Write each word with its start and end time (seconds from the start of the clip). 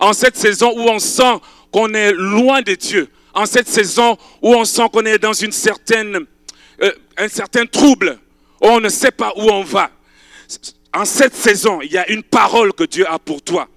en 0.00 0.12
cette 0.14 0.36
saison 0.36 0.72
où 0.76 0.88
on 0.88 0.98
sent 0.98 1.38
qu'on 1.70 1.92
est 1.94 2.12
loin 2.12 2.62
de 2.62 2.74
Dieu, 2.74 3.08
en 3.34 3.46
cette 3.46 3.68
saison 3.68 4.16
où 4.42 4.54
on 4.54 4.64
sent 4.64 4.88
qu'on 4.92 5.04
est 5.04 5.18
dans 5.18 5.32
euh, 5.32 6.92
un 7.16 7.28
certain 7.28 7.66
trouble, 7.66 8.18
où 8.60 8.66
on 8.66 8.80
ne 8.80 8.88
sait 8.88 9.10
pas 9.10 9.32
où 9.36 9.50
on 9.50 9.62
va. 9.62 9.90
En 10.92 11.04
cette 11.04 11.36
saison, 11.36 11.80
il 11.82 11.92
y 11.92 11.98
a 11.98 12.10
une 12.10 12.22
parole 12.22 12.72
que 12.72 12.84
Dieu 12.84 13.06
a 13.08 13.18
pour 13.18 13.42
toi. 13.42 13.68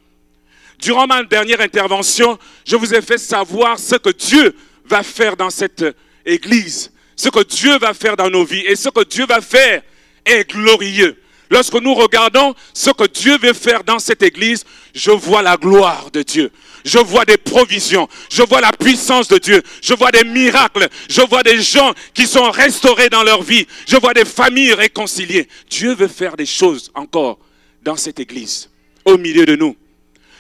Durant 0.80 1.06
ma 1.06 1.24
dernière 1.24 1.62
intervention, 1.62 2.40
je 2.66 2.76
vous 2.76 2.94
ai 2.94 3.02
fait 3.02 3.18
savoir 3.18 3.78
ce 3.78 3.96
que 3.96 4.10
Dieu 4.10 4.56
va 4.86 5.04
faire 5.04 5.38
dans 5.38 5.50
cette 5.50 5.86
église, 6.26 6.92
ce 7.16 7.30
que 7.30 7.44
Dieu 7.44 7.78
va 7.78 7.94
faire 7.94 8.18
dans 8.18 8.30
nos 8.30 8.44
vies 8.44 8.66
et 8.66 8.76
ce 8.76 8.90
que 8.90 9.04
Dieu 9.04 9.26
va 9.26 9.42
faire 9.42 9.82
est 10.26 10.50
glorieux. 10.50 11.18
Lorsque 11.54 11.76
nous 11.76 11.94
regardons 11.94 12.56
ce 12.74 12.90
que 12.90 13.06
Dieu 13.06 13.38
veut 13.38 13.54
faire 13.54 13.84
dans 13.84 14.00
cette 14.00 14.24
église, 14.24 14.66
je 14.96 15.12
vois 15.12 15.44
la 15.44 15.56
gloire 15.56 16.10
de 16.10 16.24
Dieu. 16.24 16.52
Je 16.84 16.98
vois 16.98 17.26
des 17.26 17.38
provisions. 17.38 18.10
Je 18.32 18.42
vois 18.42 18.60
la 18.60 18.72
puissance 18.72 19.28
de 19.28 19.38
Dieu. 19.38 19.62
Je 19.80 19.94
vois 19.94 20.12
des 20.12 20.24
miracles. 20.24 20.90
Je 21.08 21.22
vois 21.22 21.44
des 21.44 21.62
gens 21.62 21.94
qui 22.16 22.26
sont 22.26 22.50
restaurés 22.50 23.10
dans 23.10 23.22
leur 23.22 23.44
vie. 23.44 23.68
Je 23.88 23.98
vois 23.98 24.16
des 24.16 24.26
familles 24.26 24.74
réconciliées. 24.74 25.48
Dieu 25.70 25.94
veut 25.94 26.08
faire 26.08 26.36
des 26.36 26.48
choses 26.48 26.90
encore 26.96 27.38
dans 27.84 27.98
cette 27.98 28.20
église, 28.20 28.72
au 29.06 29.20
milieu 29.20 29.46
de 29.46 29.56
nous. 29.56 29.76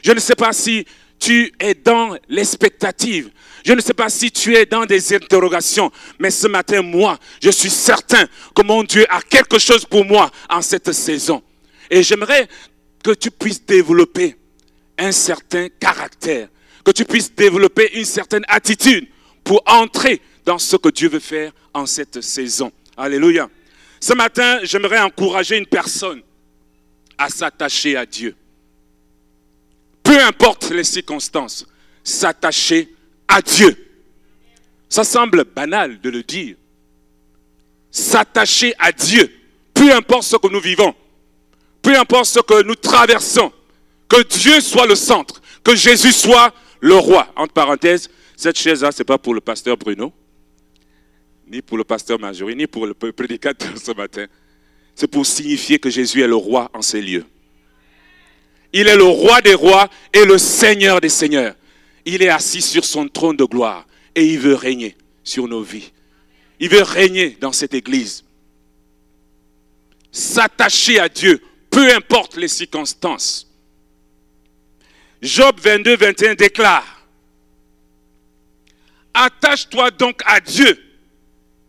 Je 0.04 0.14
ne 0.14 0.20
sais 0.20 0.36
pas 0.36 0.52
si 0.52 0.84
tu 1.20 1.54
es 1.60 1.76
dans 1.76 2.18
l'expectative. 2.28 3.30
Je 3.64 3.74
ne 3.74 3.82
sais 3.82 3.94
pas 3.94 4.10
si 4.10 4.32
tu 4.32 4.56
es 4.56 4.66
dans 4.66 4.86
des 4.86 5.14
interrogations, 5.14 5.92
mais 6.20 6.32
ce 6.32 6.48
matin, 6.48 6.82
moi, 6.82 7.18
je 7.42 7.50
suis 7.50 7.70
certain 7.70 8.26
que 8.54 8.62
mon 8.62 8.84
Dieu 8.84 9.06
a 9.10 9.22
quelque 9.22 9.58
chose 9.58 9.86
pour 9.86 10.04
moi 10.06 10.30
en 10.50 10.62
cette 10.62 10.92
saison. 10.92 11.42
Et 11.90 12.04
j'aimerais 12.04 12.48
que 13.04 13.12
tu 13.12 13.32
puisses 13.32 13.66
développer 13.66 14.36
un 14.98 15.12
certain 15.12 15.68
caractère, 15.80 16.50
que 16.84 16.92
tu 16.92 17.06
puisses 17.06 17.34
développer 17.34 17.98
une 17.98 18.06
certaine 18.06 18.44
attitude 18.48 19.08
pour 19.44 19.62
entrer 19.66 20.22
dans 20.46 20.60
ce 20.60 20.76
que 20.76 20.90
Dieu 20.90 21.10
veut 21.10 21.20
faire 21.20 21.52
en 21.74 21.86
cette 21.86 22.22
saison. 22.22 22.72
Alléluia. 22.98 23.50
Ce 24.00 24.14
matin, 24.14 24.60
j'aimerais 24.64 25.00
encourager 25.00 25.58
une 25.58 25.66
personne 25.66 26.22
à 27.18 27.30
s'attacher 27.30 27.96
à 27.96 28.06
Dieu 28.06 28.36
peu 30.14 30.22
importe 30.22 30.70
les 30.70 30.84
circonstances, 30.84 31.66
s'attacher 32.04 32.93
à 33.34 33.42
Dieu. 33.42 33.76
Ça 34.90 35.04
semble 35.04 35.44
banal 35.44 36.00
de 36.02 36.10
le 36.10 36.22
dire. 36.22 36.56
S'attacher 37.90 38.74
à 38.78 38.92
Dieu, 38.92 39.32
peu 39.74 39.92
importe 39.94 40.24
ce 40.24 40.36
que 40.38 40.48
nous 40.48 40.60
vivons, 40.60 40.94
peu 41.82 41.98
importe 41.98 42.26
ce 42.26 42.40
que 42.40 42.64
nous 42.64 42.76
traversons, 42.76 43.52
que 44.08 44.22
Dieu 44.24 44.62
soit 44.62 44.86
le 44.86 44.96
centre, 44.96 45.42
que 45.64 45.76
Jésus 45.76 46.12
soit 46.12 46.54
le 46.80 46.96
roi. 46.96 47.32
Entre 47.36 47.54
parenthèses, 47.54 48.10
cette 48.36 48.58
chaise-là, 48.58 48.92
ce 48.92 49.00
n'est 49.00 49.06
pas 49.06 49.18
pour 49.18 49.34
le 49.34 49.42
pasteur 49.42 49.78
Bruno, 49.78 50.14
ni 51.48 51.62
pour 51.62 51.78
le 51.78 51.84
pasteur 51.84 52.20
Majorie, 52.20 52.56
ni 52.56 52.68
pour 52.68 52.86
le 52.86 52.94
prédicateur 52.94 53.72
ce 53.78 53.92
matin. 53.92 54.26
C'est 54.96 55.08
pour 55.08 55.26
signifier 55.26 55.80
que 55.80 55.90
Jésus 55.90 56.22
est 56.22 56.28
le 56.28 56.36
roi 56.36 56.70
en 56.74 56.84
ces 56.84 57.02
lieux. 57.02 57.26
Il 58.72 58.88
est 58.88 58.96
le 58.96 59.04
roi 59.04 59.42
des 59.42 59.56
rois 59.56 59.88
et 60.14 60.26
le 60.26 60.38
seigneur 60.38 61.02
des 61.02 61.10
seigneurs. 61.10 61.56
Il 62.06 62.22
est 62.22 62.30
assis 62.30 62.62
sur 62.62 62.86
son 62.86 63.08
trône 63.08 63.38
de 63.38 63.46
gloire 63.46 63.86
et 64.16 64.26
il 64.26 64.40
veut 64.40 64.56
régner 64.56 64.98
sur 65.24 65.48
nos 65.48 65.62
vies. 65.62 65.92
Il 66.60 66.70
veut 66.70 66.84
régner 66.84 67.38
dans 67.40 67.52
cette 67.52 67.74
église. 67.74 68.24
S'attacher 70.12 71.00
à 71.00 71.10
Dieu, 71.10 71.42
peu 71.70 71.94
importe 71.94 72.36
les 72.38 72.48
circonstances. 72.48 73.50
Job 75.22 75.60
22, 75.60 75.96
21 75.96 76.36
déclare, 76.36 76.94
Attache-toi 79.14 79.92
donc 79.92 80.22
à 80.26 80.40
Dieu 80.40 80.82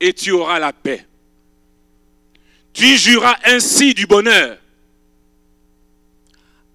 et 0.00 0.12
tu 0.12 0.32
auras 0.32 0.58
la 0.58 0.72
paix. 0.72 1.06
Tu 2.72 2.96
juras 2.96 3.36
ainsi 3.44 3.94
du 3.94 4.06
bonheur 4.06 4.58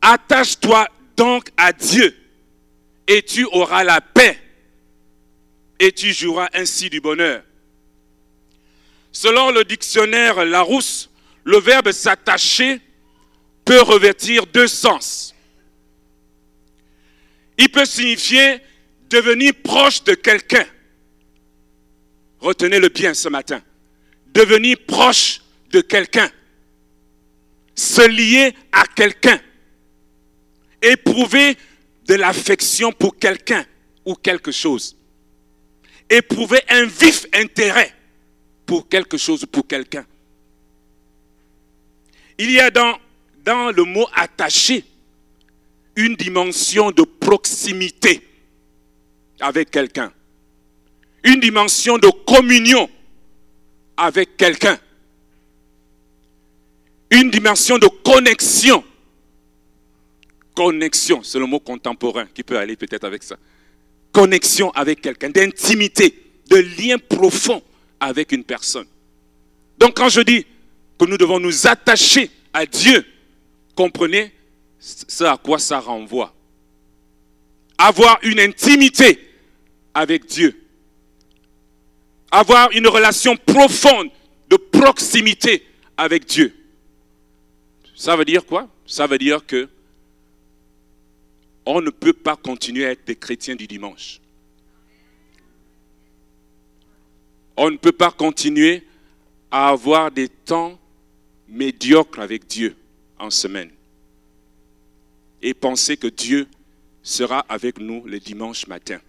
Attache-toi 0.02 0.88
donc 1.18 1.50
à 1.58 1.74
Dieu 1.74 2.16
et 3.10 3.24
tu 3.24 3.44
auras 3.46 3.84
la 3.84 4.02
paix 4.02 4.40
et 5.80 5.92
tu 5.92 6.14
joueras 6.14 6.48
ainsi 6.54 6.92
du 6.92 7.02
bonheur. 7.02 7.44
Selon 9.12 9.50
le 9.52 9.64
dictionnaire 9.64 10.46
Larousse, 10.46 11.10
le 11.44 11.58
verbe 11.58 11.92
s'attacher 11.92 12.80
peut 13.66 13.82
revêtir 13.82 14.46
deux 14.46 14.68
sens. 14.68 15.34
Il 17.58 17.70
peut 17.70 17.86
signifier 17.86 18.60
devenir 19.10 19.54
proche 19.64 20.04
de 20.04 20.14
quelqu'un. 20.14 20.66
Retenez-le 22.40 22.90
bien 22.90 23.16
ce 23.16 23.28
matin. 23.28 23.62
Devenir 24.28 24.78
proche 24.86 25.42
de 25.72 25.82
quelqu'un. 25.82 26.30
Se 27.74 28.08
lier 28.08 28.54
à 28.72 28.86
quelqu'un 28.86 29.40
éprouver 30.82 31.58
de 32.10 32.16
l'affection 32.16 32.92
pour 32.92 33.18
quelqu'un 33.18 33.64
ou 34.04 34.16
quelque 34.16 34.52
chose. 34.52 34.98
Éprouver 36.10 36.60
un 36.70 36.86
vif 36.86 37.28
intérêt 37.34 37.94
pour 38.66 38.90
quelque 38.90 39.16
chose 39.16 39.44
ou 39.44 39.48
pour 39.48 39.68
quelqu'un. 39.68 40.06
Il 42.40 42.50
y 42.50 42.60
a 42.60 42.72
dans, 42.72 42.98
dans 43.46 43.70
le 43.70 43.84
mot 43.84 44.08
attaché 44.16 44.84
une 45.96 46.16
dimension 46.16 46.90
de 46.90 47.04
proximité 47.04 48.28
avec 49.40 49.70
quelqu'un. 49.70 50.12
Une 51.24 51.40
dimension 51.40 52.00
de 52.00 52.10
communion 52.26 52.90
avec 53.96 54.36
quelqu'un. 54.36 54.80
Une 57.12 57.30
dimension 57.30 57.78
de 57.78 57.88
connexion 58.04 58.84
Connexion, 60.60 61.24
c'est 61.24 61.40
le 61.40 61.46
mot 61.46 61.62
contemporain 61.62 62.28
qui 62.36 62.44
peut 62.44 62.58
aller 62.58 62.76
peut-être 62.76 63.06
avec 63.06 63.24
ça. 63.24 63.38
Connexion 64.12 64.72
avec 64.72 65.00
quelqu'un, 65.00 65.30
d'intimité, 65.30 66.14
de 66.50 66.58
lien 66.58 66.98
profond 66.98 67.64
avec 67.98 68.34
une 68.34 68.44
personne. 68.44 68.86
Donc 69.78 69.96
quand 69.96 70.10
je 70.10 70.20
dis 70.20 70.46
que 70.98 71.06
nous 71.06 71.18
devons 71.18 71.40
nous 71.40 71.66
attacher 71.66 72.30
à 72.52 72.66
Dieu, 72.66 73.06
comprenez 73.74 74.34
ce 74.80 75.24
à 75.24 75.38
quoi 75.38 75.60
ça 75.60 75.80
renvoie. 75.80 76.36
Avoir 77.78 78.20
une 78.24 78.42
intimité 78.42 79.18
avec 79.94 80.26
Dieu. 80.26 80.62
Avoir 82.32 82.70
une 82.74 82.90
relation 82.90 83.38
profonde 83.38 84.10
de 84.50 84.58
proximité 84.58 85.66
avec 85.96 86.26
Dieu. 86.26 86.54
Ça 87.96 88.18
veut 88.18 88.26
dire 88.26 88.46
quoi? 88.46 88.68
Ça 88.86 89.08
veut 89.08 89.18
dire 89.18 89.46
que 89.46 89.70
on 91.66 91.82
ne 91.82 91.90
peut 91.90 92.14
pas 92.14 92.36
continuer 92.36 92.86
à 92.86 92.92
être 92.92 93.06
des 93.06 93.16
chrétiens 93.16 93.56
du 93.56 93.68
dimanche. 93.68 94.20
On 97.58 97.70
ne 97.70 97.78
peut 97.78 97.92
pas 97.92 98.12
continuer 98.12 98.84
à 99.52 99.70
avoir 99.70 100.12
des 100.12 100.30
temps 100.30 100.80
médiocres 101.48 102.20
avec 102.20 102.48
Dieu 102.48 102.76
en 103.18 103.30
semaine 103.30 103.72
et 105.42 105.54
penser 105.54 105.98
que 105.98 106.08
Dieu 106.08 106.48
sera 107.02 107.40
avec 107.50 107.80
nous 107.80 108.06
le 108.06 108.20
dimanche 108.20 108.68
matin. 108.68 109.00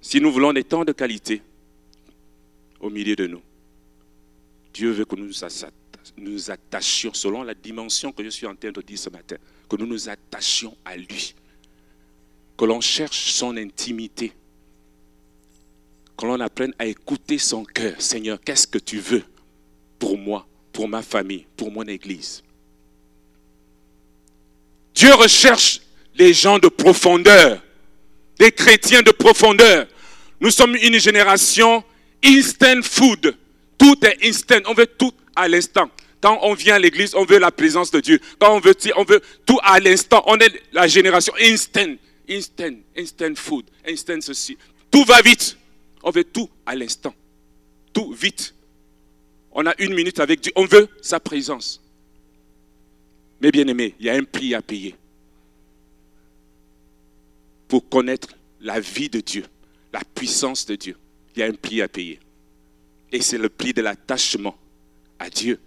Si 0.00 0.20
nous 0.20 0.30
voulons 0.30 0.52
des 0.52 0.64
temps 0.64 0.84
de 0.84 0.92
qualité 0.92 1.40
au 2.80 2.90
milieu 2.90 3.16
de 3.16 3.26
nous, 3.26 3.40
Dieu 4.74 4.90
veut 4.90 5.04
que 5.04 5.16
nous 5.16 5.26
nous 5.26 5.44
nous 6.16 6.50
attachions, 6.50 7.12
selon 7.14 7.42
la 7.42 7.54
dimension 7.54 8.12
que 8.12 8.22
je 8.24 8.28
suis 8.28 8.46
en 8.46 8.54
train 8.54 8.72
de 8.72 8.82
dire 8.82 8.98
ce 8.98 9.10
matin, 9.10 9.36
que 9.68 9.76
nous 9.76 9.86
nous 9.86 10.08
attachions 10.08 10.76
à 10.84 10.96
lui, 10.96 11.34
que 12.56 12.64
l'on 12.64 12.80
cherche 12.80 13.32
son 13.32 13.56
intimité, 13.56 14.32
que 16.16 16.26
l'on 16.26 16.40
apprenne 16.40 16.74
à 16.78 16.86
écouter 16.86 17.38
son 17.38 17.64
cœur. 17.64 18.00
Seigneur, 18.00 18.40
qu'est-ce 18.40 18.66
que 18.66 18.78
tu 18.78 18.98
veux 18.98 19.24
pour 19.98 20.16
moi, 20.16 20.46
pour 20.72 20.88
ma 20.88 21.02
famille, 21.02 21.46
pour 21.56 21.70
mon 21.70 21.84
Église? 21.84 22.42
Dieu 24.94 25.12
recherche 25.14 25.80
les 26.14 26.32
gens 26.32 26.58
de 26.58 26.68
profondeur, 26.68 27.60
des 28.38 28.52
chrétiens 28.52 29.02
de 29.02 29.10
profondeur. 29.10 29.88
Nous 30.40 30.50
sommes 30.50 30.76
une 30.76 30.98
génération 30.98 31.82
instant 32.24 32.80
food. 32.82 33.36
Tout 33.84 34.06
est 34.06 34.26
instant. 34.26 34.60
On 34.66 34.72
veut 34.72 34.86
tout 34.86 35.12
à 35.36 35.46
l'instant. 35.46 35.90
Quand 36.22 36.38
on 36.40 36.54
vient 36.54 36.76
à 36.76 36.78
l'église, 36.78 37.14
on 37.14 37.26
veut 37.26 37.38
la 37.38 37.50
présence 37.50 37.90
de 37.90 38.00
Dieu. 38.00 38.18
Quand 38.38 38.56
on 38.56 38.58
veut, 38.58 38.74
on 38.96 39.04
veut 39.04 39.20
tout 39.44 39.58
à 39.62 39.78
l'instant. 39.78 40.22
On 40.26 40.38
est 40.38 40.62
la 40.72 40.88
génération 40.88 41.34
instant, 41.38 41.94
instant, 42.26 42.76
instant 42.96 43.34
food, 43.34 43.66
instant 43.86 44.22
ceci. 44.22 44.56
Tout 44.90 45.04
va 45.04 45.20
vite. 45.20 45.58
On 46.02 46.10
veut 46.10 46.24
tout 46.24 46.48
à 46.64 46.74
l'instant. 46.74 47.14
Tout 47.92 48.10
vite. 48.12 48.54
On 49.52 49.66
a 49.66 49.74
une 49.78 49.92
minute 49.92 50.18
avec 50.18 50.40
Dieu. 50.40 50.52
On 50.56 50.64
veut 50.64 50.88
sa 51.02 51.20
présence. 51.20 51.78
Mes 53.42 53.50
bien-aimés, 53.50 53.94
il 54.00 54.06
y 54.06 54.08
a 54.08 54.14
un 54.14 54.24
prix 54.24 54.54
à 54.54 54.62
payer 54.62 54.94
pour 57.68 57.86
connaître 57.86 58.28
la 58.62 58.80
vie 58.80 59.10
de 59.10 59.20
Dieu, 59.20 59.44
la 59.92 60.00
puissance 60.14 60.64
de 60.64 60.74
Dieu. 60.74 60.96
Il 61.36 61.40
y 61.40 61.42
a 61.42 61.46
un 61.48 61.52
prix 61.52 61.82
à 61.82 61.88
payer. 61.88 62.18
Et 63.14 63.22
c'est 63.22 63.38
le 63.38 63.48
prix 63.48 63.72
de 63.72 63.80
l'attachement 63.80 64.58
à 65.20 65.30
Dieu. 65.30 65.60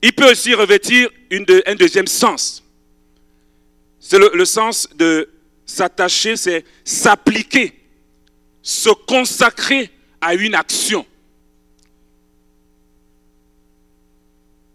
Il 0.00 0.14
peut 0.14 0.30
aussi 0.30 0.54
revêtir 0.54 1.10
un 1.30 1.74
deuxième 1.74 2.06
sens. 2.06 2.64
C'est 4.00 4.18
le, 4.18 4.44
sens 4.46 4.88
de 4.94 5.28
s'attacher, 5.66 6.36
c'est 6.38 6.64
s'appliquer, 6.84 7.78
se 8.62 8.88
consacrer 8.88 9.90
à 10.22 10.34
une 10.34 10.54
action. 10.54 11.04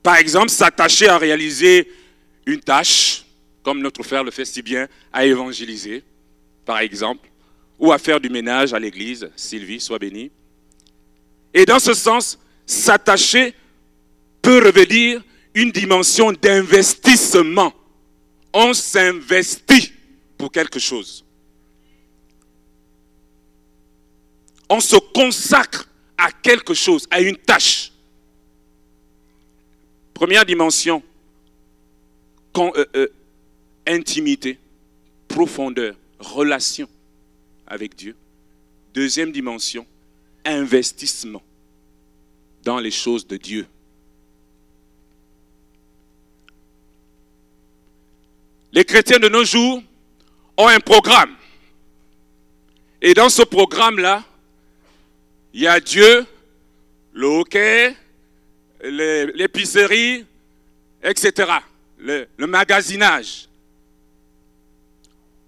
Par 0.04 0.18
exemple, 0.18 0.50
s'attacher 0.50 1.08
à 1.08 1.18
réaliser 1.18 1.92
une 2.46 2.60
tâche, 2.60 3.26
comme 3.64 3.82
notre 3.82 4.04
frère 4.04 4.24
le 4.24 4.30
fait 4.30 4.46
si 4.46 4.62
bien, 4.62 4.88
à 5.12 5.26
évangéliser, 5.26 6.04
par 6.66 6.78
exemple, 6.78 7.28
ou 7.84 7.92
à 7.92 7.98
faire 7.98 8.22
du 8.22 8.30
ménage 8.30 8.74
à 8.74 8.80
l'église. 8.80 9.30
Sylvie, 9.36 9.82
sois 9.82 10.00
bénie. 10.00 10.32
Et 11.54 11.66
dans 11.66 11.80
ce 11.80 11.94
sens, 11.94 12.40
s'attacher 12.66 13.54
peut 14.42 14.64
revenir 14.66 15.22
une 15.54 15.70
dimension 15.70 16.32
d'investissement. 16.32 17.74
On 18.54 18.74
s'investit 18.74 19.92
pour 20.38 20.50
quelque 20.50 20.80
chose. 20.80 21.26
On 24.70 24.80
se 24.80 24.96
consacre 25.14 25.86
à 26.18 26.32
quelque 26.32 26.74
chose, 26.74 27.06
à 27.12 27.20
une 27.20 27.36
tâche. 27.36 27.92
Première 30.14 30.46
dimension, 30.46 31.04
euh, 32.58 32.86
euh, 32.96 33.08
intimité, 33.86 34.58
profondeur, 35.28 35.96
relation 36.18 36.88
avec 37.74 37.96
Dieu. 37.96 38.16
Deuxième 38.94 39.32
dimension, 39.32 39.86
investissement 40.46 41.42
dans 42.64 42.80
les 42.80 42.92
choses 42.92 43.26
de 43.26 43.36
Dieu. 43.36 43.66
Les 48.72 48.86
chrétiens 48.86 49.20
de 49.20 49.28
nos 49.28 49.44
jours 49.44 49.82
ont 50.56 50.68
un 50.68 50.80
programme. 50.80 51.36
Et 53.02 53.14
dans 53.14 53.30
ce 53.30 53.42
programme-là, 53.42 54.24
il 55.54 55.62
y 55.62 55.68
a 55.68 55.80
Dieu, 55.80 56.26
le 57.12 57.26
hockey, 57.26 57.96
l'épicerie, 58.84 60.26
etc. 61.04 61.52
Le, 61.98 62.28
le 62.38 62.48
magasinage. 62.48 63.48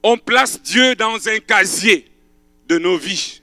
On 0.02 0.18
place 0.18 0.62
Dieu 0.62 0.96
dans 0.96 1.28
un 1.28 1.40
casier 1.40 2.12
de 2.68 2.78
nos 2.78 2.98
vies. 2.98 3.42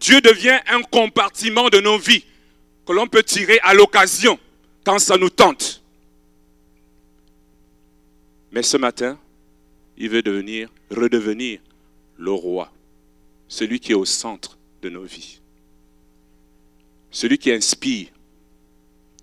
Dieu 0.00 0.20
devient 0.20 0.60
un 0.66 0.82
compartiment 0.82 1.70
de 1.70 1.80
nos 1.80 1.98
vies 1.98 2.24
que 2.86 2.92
l'on 2.92 3.06
peut 3.06 3.22
tirer 3.22 3.58
à 3.62 3.74
l'occasion 3.74 4.38
quand 4.84 4.98
ça 4.98 5.16
nous 5.16 5.30
tente. 5.30 5.82
Mais 8.52 8.62
ce 8.62 8.76
matin, 8.76 9.18
il 9.96 10.10
veut 10.10 10.22
devenir, 10.22 10.68
redevenir 10.90 11.60
le 12.18 12.32
roi, 12.32 12.72
celui 13.48 13.80
qui 13.80 13.92
est 13.92 13.96
au 13.96 14.04
centre 14.04 14.58
de 14.82 14.90
nos 14.90 15.04
vies, 15.04 15.40
celui 17.10 17.38
qui 17.38 17.50
inspire 17.50 18.08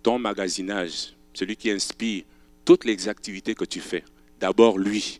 ton 0.01 0.17
magasinage, 0.17 1.13
celui 1.33 1.55
qui 1.55 1.69
inspire 1.69 2.23
toutes 2.65 2.85
les 2.85 3.07
activités 3.07 3.55
que 3.55 3.65
tu 3.65 3.79
fais. 3.79 4.03
D'abord 4.39 4.77
lui 4.77 5.19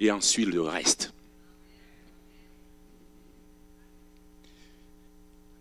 et 0.00 0.10
ensuite 0.10 0.48
le 0.48 0.60
reste. 0.62 1.12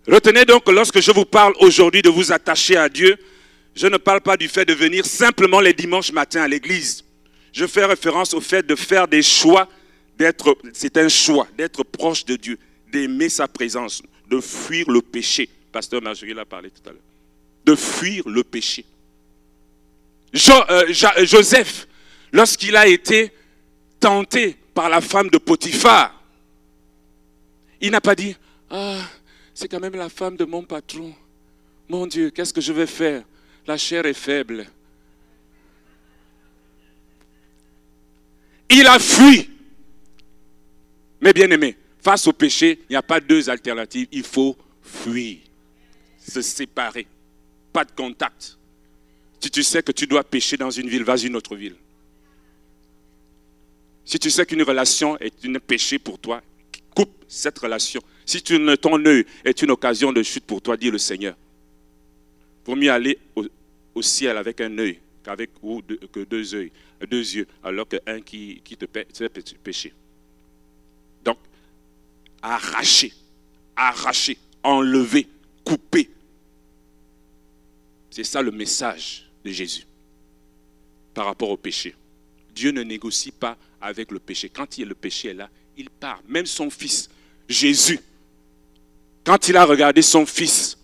Retenez 0.08 0.46
donc 0.46 0.66
que 0.66 0.72
lorsque 0.72 1.02
je 1.02 1.12
vous 1.12 1.26
parle 1.26 1.54
aujourd'hui 1.60 2.02
de 2.02 2.10
vous 2.10 2.32
attacher 2.32 2.78
à 2.78 2.90
Dieu, 2.90 3.18
je 3.76 3.88
ne 3.88 3.98
parle 3.98 4.22
pas 4.22 4.38
du 4.38 4.48
fait 4.48 4.66
de 4.66 4.74
venir 4.74 5.06
simplement 5.06 5.60
les 5.60 5.74
dimanches 5.74 6.12
matins 6.12 6.44
à 6.44 6.48
l'église. 6.48 7.04
Je 7.52 7.66
fais 7.66 7.86
référence 7.86 8.34
au 8.34 8.42
fait 8.42 8.66
de 8.66 8.76
faire 8.76 9.08
des 9.08 9.24
choix, 9.24 9.68
d'être, 10.18 10.58
c'est 10.74 10.98
un 10.98 11.10
choix, 11.10 11.48
d'être 11.58 11.84
proche 11.84 12.24
de 12.26 12.36
Dieu, 12.36 12.58
d'aimer 12.92 13.30
sa 13.30 13.48
présence, 13.48 14.04
de 14.30 14.40
fuir 14.40 14.90
le 14.90 15.02
péché. 15.02 15.50
Pasteur 15.72 16.02
Marjorie 16.02 16.34
l'a 16.34 16.46
parlé 16.46 16.70
tout 16.70 16.88
à 16.88 16.92
l'heure. 16.92 17.02
De 17.66 17.76
fuir 17.76 18.28
le 18.30 18.44
péché. 18.44 18.86
Euh, 20.70 20.94
Joseph, 21.26 21.88
lorsqu'il 22.32 22.76
a 22.76 22.88
été 22.88 23.32
tenté 24.06 24.56
par 24.76 24.88
la 24.88 25.02
femme 25.02 25.32
de 25.32 25.40
Potiphar, 25.40 26.14
il 27.82 27.90
n'a 27.90 28.00
pas 28.00 28.14
dit, 28.14 28.36
ah, 28.70 29.02
c'est 29.52 29.68
quand 29.68 29.80
même 29.80 29.96
la 29.96 30.10
femme 30.10 30.38
de 30.38 30.46
mon 30.46 30.62
patron. 30.62 31.12
Mon 31.90 32.06
Dieu, 32.06 32.30
qu'est-ce 32.30 32.54
que 32.54 32.62
je 32.62 32.72
vais 32.72 32.86
faire? 32.86 33.24
La 33.66 33.80
chair 33.80 34.06
est 34.06 34.14
faible. 34.14 34.68
Il 38.70 38.86
a 38.86 39.00
fui. 39.00 39.50
Mais 41.20 41.34
bien 41.34 41.50
aimé, 41.50 41.76
face 42.00 42.28
au 42.28 42.34
péché, 42.34 42.82
il 42.88 42.94
n'y 42.94 42.98
a 42.98 43.02
pas 43.02 43.20
deux 43.20 43.50
alternatives. 43.50 44.08
Il 44.12 44.24
faut 44.24 44.56
fuir, 44.84 45.40
se 46.20 46.44
séparer, 46.44 47.08
pas 47.74 47.86
de 47.86 47.92
contact. 47.92 48.60
Si 49.40 49.50
tu 49.50 49.64
sais 49.64 49.82
que 49.82 49.92
tu 49.92 50.06
dois 50.06 50.24
pécher 50.24 50.58
dans 50.58 50.70
une 50.70 50.90
ville, 50.90 51.04
vas 51.04 51.18
une 51.18 51.36
autre 51.36 51.56
ville. 51.56 51.76
Si 54.06 54.20
tu 54.20 54.30
sais 54.30 54.46
qu'une 54.46 54.62
relation 54.62 55.18
est 55.18 55.34
un 55.46 55.60
péché 55.60 55.98
pour 55.98 56.20
toi, 56.20 56.42
coupe 56.94 57.26
cette 57.28 57.58
relation. 57.58 58.02
Si 58.26 58.42
ton 58.42 59.06
œil 59.06 59.26
est 59.44 59.62
une 59.64 59.72
occasion 59.72 60.14
de 60.14 60.22
chute 60.22 60.46
pour 60.46 60.62
toi, 60.62 60.78
dis 60.78 60.92
le 60.92 61.00
Seigneur. 61.00 61.36
Vaut 62.66 62.76
mieux 62.76 62.92
aller 62.92 63.18
au, 63.36 64.02
ciel 64.02 64.38
avec 64.38 64.62
un 64.62 64.78
œil 64.78 65.00
qu'avec 65.24 65.50
que 66.12 66.24
deux 66.24 66.54
yeux, 66.54 66.72
deux 67.10 67.36
yeux, 67.36 67.48
alors 67.64 67.88
qu'un 67.88 68.22
qui, 68.22 68.62
qui 68.64 68.78
te 68.78 68.86
fait 68.92 69.58
pécher. 69.64 69.94
Donc, 71.24 71.38
arracher, 72.42 73.12
arracher, 73.76 74.38
enlever, 74.64 75.28
couper. 75.64 76.10
C'est 78.12 78.24
ça 78.24 78.42
le 78.42 78.52
message 78.52 79.30
de 79.44 79.52
Jésus 79.52 79.86
par 81.14 81.26
rapport 81.26 81.50
au 81.50 81.58
péché. 81.58 81.96
Dieu 82.56 82.72
ne 82.72 82.82
négocie 82.82 83.32
pas 83.32 83.58
avec 83.82 84.12
le 84.12 84.20
péché. 84.20 84.50
Quand 84.50 84.78
il 84.78 84.88
le 84.88 84.96
péché 84.96 85.30
est 85.30 85.34
là, 85.34 85.50
il 85.78 85.90
part. 85.90 86.22
Même 86.28 86.46
son 86.46 86.70
fils, 86.70 87.10
Jésus, 87.50 88.00
quand 89.26 89.50
il 89.50 89.58
a 89.58 89.66
regardé 89.66 90.02
son 90.02 90.26
fils, 90.26 90.78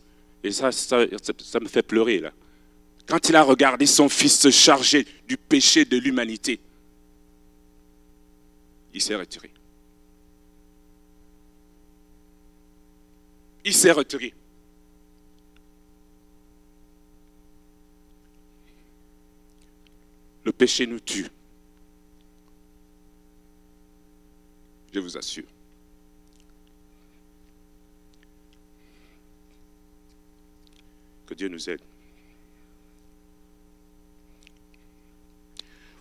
et 0.43 0.51
ça, 0.51 0.71
ça, 0.71 0.97
me 1.59 1.67
fait 1.67 1.81
pleurer 1.81 2.19
là, 2.19 2.33
quand 3.07 3.29
il 3.29 3.35
a 3.35 3.43
regardé 3.43 3.85
son 3.85 4.09
fils 4.09 4.39
se 4.39 4.51
charger 4.51 5.05
du 5.27 5.37
péché 5.37 5.85
de 5.85 5.97
l'humanité, 5.97 6.59
il 8.93 9.01
s'est 9.01 9.15
retiré. 9.15 9.49
Il 13.63 13.73
s'est 13.73 13.91
retiré. 13.91 14.33
Le 20.43 20.51
péché 20.51 20.87
nous 20.87 20.99
tue. 20.99 21.27
Je 24.93 24.99
vous 24.99 25.17
assure. 25.17 25.45
Que 31.25 31.33
Dieu 31.33 31.47
nous 31.47 31.69
aide. 31.69 31.81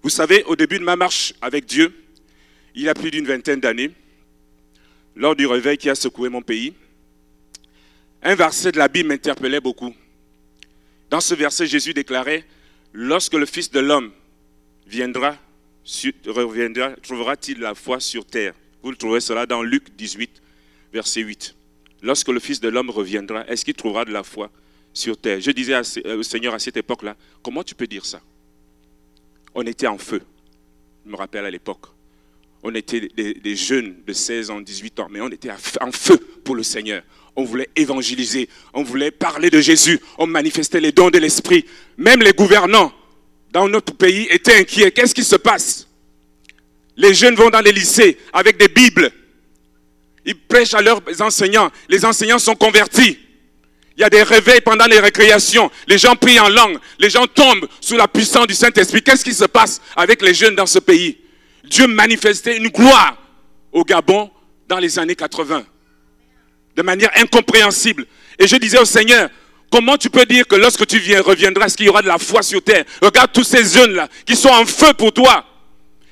Vous 0.02 0.11
savez, 0.11 0.42
au 0.44 0.56
début 0.56 0.78
de 0.78 0.85
ma 0.85 0.97
marche 0.97 1.35
avec 1.40 1.66
Dieu, 1.66 1.94
il 2.75 2.82
y 2.82 2.88
a 2.88 2.94
plus 2.94 3.11
d'une 3.11 3.26
vingtaine 3.26 3.61
d'années, 3.61 3.90
lors 5.14 5.37
du 5.37 5.47
réveil 5.47 5.76
qui 5.76 5.90
a 5.90 5.94
secoué 5.94 6.28
mon 6.28 6.42
pays, 6.42 6.75
un 8.23 8.35
verset 8.35 8.73
de 8.73 8.78
la 8.78 8.88
Bible 8.88 9.09
m'interpellait 9.09 9.61
beaucoup. 9.61 9.94
Dans 11.11 11.20
ce 11.20 11.35
verset, 11.35 11.66
Jésus 11.66 11.94
déclarait, 11.94 12.44
lorsque 12.92 13.35
le 13.35 13.47
Fils 13.47 13.70
de 13.70 13.80
l'homme 13.80 14.12
viendra, 14.87 15.37
reviendra, 16.26 16.92
trouvera-t-il 16.97 17.61
la 17.61 17.75
foi 17.75 18.00
sur 18.00 18.25
terre? 18.25 18.54
Vous 18.82 18.90
le 18.90 18.96
trouverez 18.96 19.20
cela 19.20 19.46
dans 19.46 19.62
Luc 19.62 19.94
18, 19.96 20.42
verset 20.92 21.20
8. 21.20 21.54
Lorsque 22.02 22.28
le 22.28 22.40
Fils 22.40 22.60
de 22.60 22.68
l'homme 22.68 22.90
reviendra, 22.90 23.46
est-ce 23.46 23.64
qu'il 23.64 23.75
trouvera 23.75 24.04
de 24.04 24.12
la 24.12 24.22
foi 24.22 24.50
sur 24.92 25.16
terre? 25.16 25.40
Je 25.40 25.50
disais 25.50 25.75
euh, 26.06 26.18
au 26.18 26.22
Seigneur 26.22 26.54
à 26.54 26.58
cette 26.58 26.76
époque-là, 26.76 27.16
comment 27.42 27.62
tu 27.62 27.75
peux 27.75 27.87
dire 27.87 28.06
ça? 28.06 28.20
On 29.54 29.66
était 29.66 29.87
en 29.87 29.99
feu, 29.99 30.22
je 31.04 31.10
me 31.10 31.16
rappelle 31.16 31.44
à 31.44 31.50
l'époque. 31.50 31.87
On 32.62 32.75
était 32.75 33.00
des, 33.00 33.56
jeunes 33.56 33.96
de 34.06 34.12
16 34.12 34.50
ans, 34.50 34.60
18 34.60 35.00
ans, 35.00 35.08
mais 35.10 35.20
on 35.20 35.28
était 35.28 35.50
en 35.80 35.92
feu 35.92 36.18
pour 36.44 36.54
le 36.54 36.62
Seigneur. 36.62 37.02
On 37.34 37.44
voulait 37.44 37.70
évangéliser, 37.75 38.49
on 38.75 38.82
voulait 38.82 39.10
parler 39.10 39.49
de 39.49 39.60
Jésus, 39.60 39.99
on 40.18 40.26
manifestait 40.26 40.80
les 40.80 40.92
dons 40.92 41.10
de 41.10 41.18
l'Esprit. 41.18 41.64
Même 41.96 42.20
les 42.20 42.32
gouvernants 42.32 42.92
dans 43.50 43.68
notre 43.68 43.94
pays 43.94 44.26
étaient 44.30 44.60
inquiets. 44.60 44.90
Qu'est-ce 44.90 45.14
qui 45.14 45.25
se 45.25 45.37
passe? 45.37 45.88
Les 47.00 47.14
jeunes 47.14 47.35
vont 47.35 47.49
dans 47.49 47.62
les 47.62 47.73
lycées 47.73 48.19
avec 48.30 48.59
des 48.59 48.69
Bibles. 48.69 49.11
Ils 50.26 50.37
prêchent 50.37 50.75
à 50.75 50.83
leurs 50.83 51.00
enseignants. 51.21 51.71
Les 51.88 52.04
enseignants 52.04 52.38
sont 52.38 52.54
convertis. 52.54 53.19
Il 53.97 54.02
y 54.02 54.04
a 54.04 54.11
des 54.11 54.23
réveils 54.23 54.61
pendant 54.61 54.85
les 54.85 55.00
récréations. 55.00 55.71
Les 55.88 55.97
gens 55.97 56.14
prient 56.14 56.38
en 56.38 56.50
langue. 56.50 56.78
Les 56.99 57.09
gens 57.09 57.26
tombent 57.26 57.66
sous 57.80 57.97
la 57.97 58.07
puissance 58.07 58.47
du 58.47 58.54
Saint-Esprit. 58.54 59.02
Qu'est-ce 59.02 59.25
qui 59.25 59.33
se 59.33 59.47
passe 59.47 59.80
avec 59.97 60.21
les 60.21 60.35
jeunes 60.35 60.54
dans 60.54 60.66
ce 60.66 60.78
pays? 60.78 61.16
Dieu 61.64 61.87
manifestait 61.87 62.59
une 62.59 62.69
gloire 62.69 63.16
au 63.73 63.83
Gabon 63.83 64.30
dans 64.69 64.78
les 64.78 64.99
années 64.99 65.16
80. 65.16 65.64
De 66.76 66.83
manière 66.83 67.11
incompréhensible. 67.16 68.04
Et 68.38 68.47
je 68.47 68.57
disais 68.57 68.78
au 68.78 68.85
Seigneur, 68.85 69.30
comment 69.71 69.97
tu 69.97 70.11
peux 70.11 70.26
dire 70.26 70.47
que 70.47 70.57
lorsque 70.57 70.87
tu 70.87 70.99
viens, 70.99 71.23
reviendras, 71.23 71.64
est-ce 71.64 71.78
qu'il 71.78 71.87
y 71.87 71.88
aura 71.88 72.02
de 72.02 72.09
la 72.09 72.19
foi 72.19 72.42
sur 72.42 72.62
terre? 72.62 72.85
Regarde 73.00 73.33
tous 73.33 73.45
ces 73.45 73.64
jeunes-là 73.64 74.09
qui 74.26 74.37
sont 74.37 74.50
en 74.50 74.66
feu 74.66 74.92
pour 74.92 75.14
toi. 75.14 75.47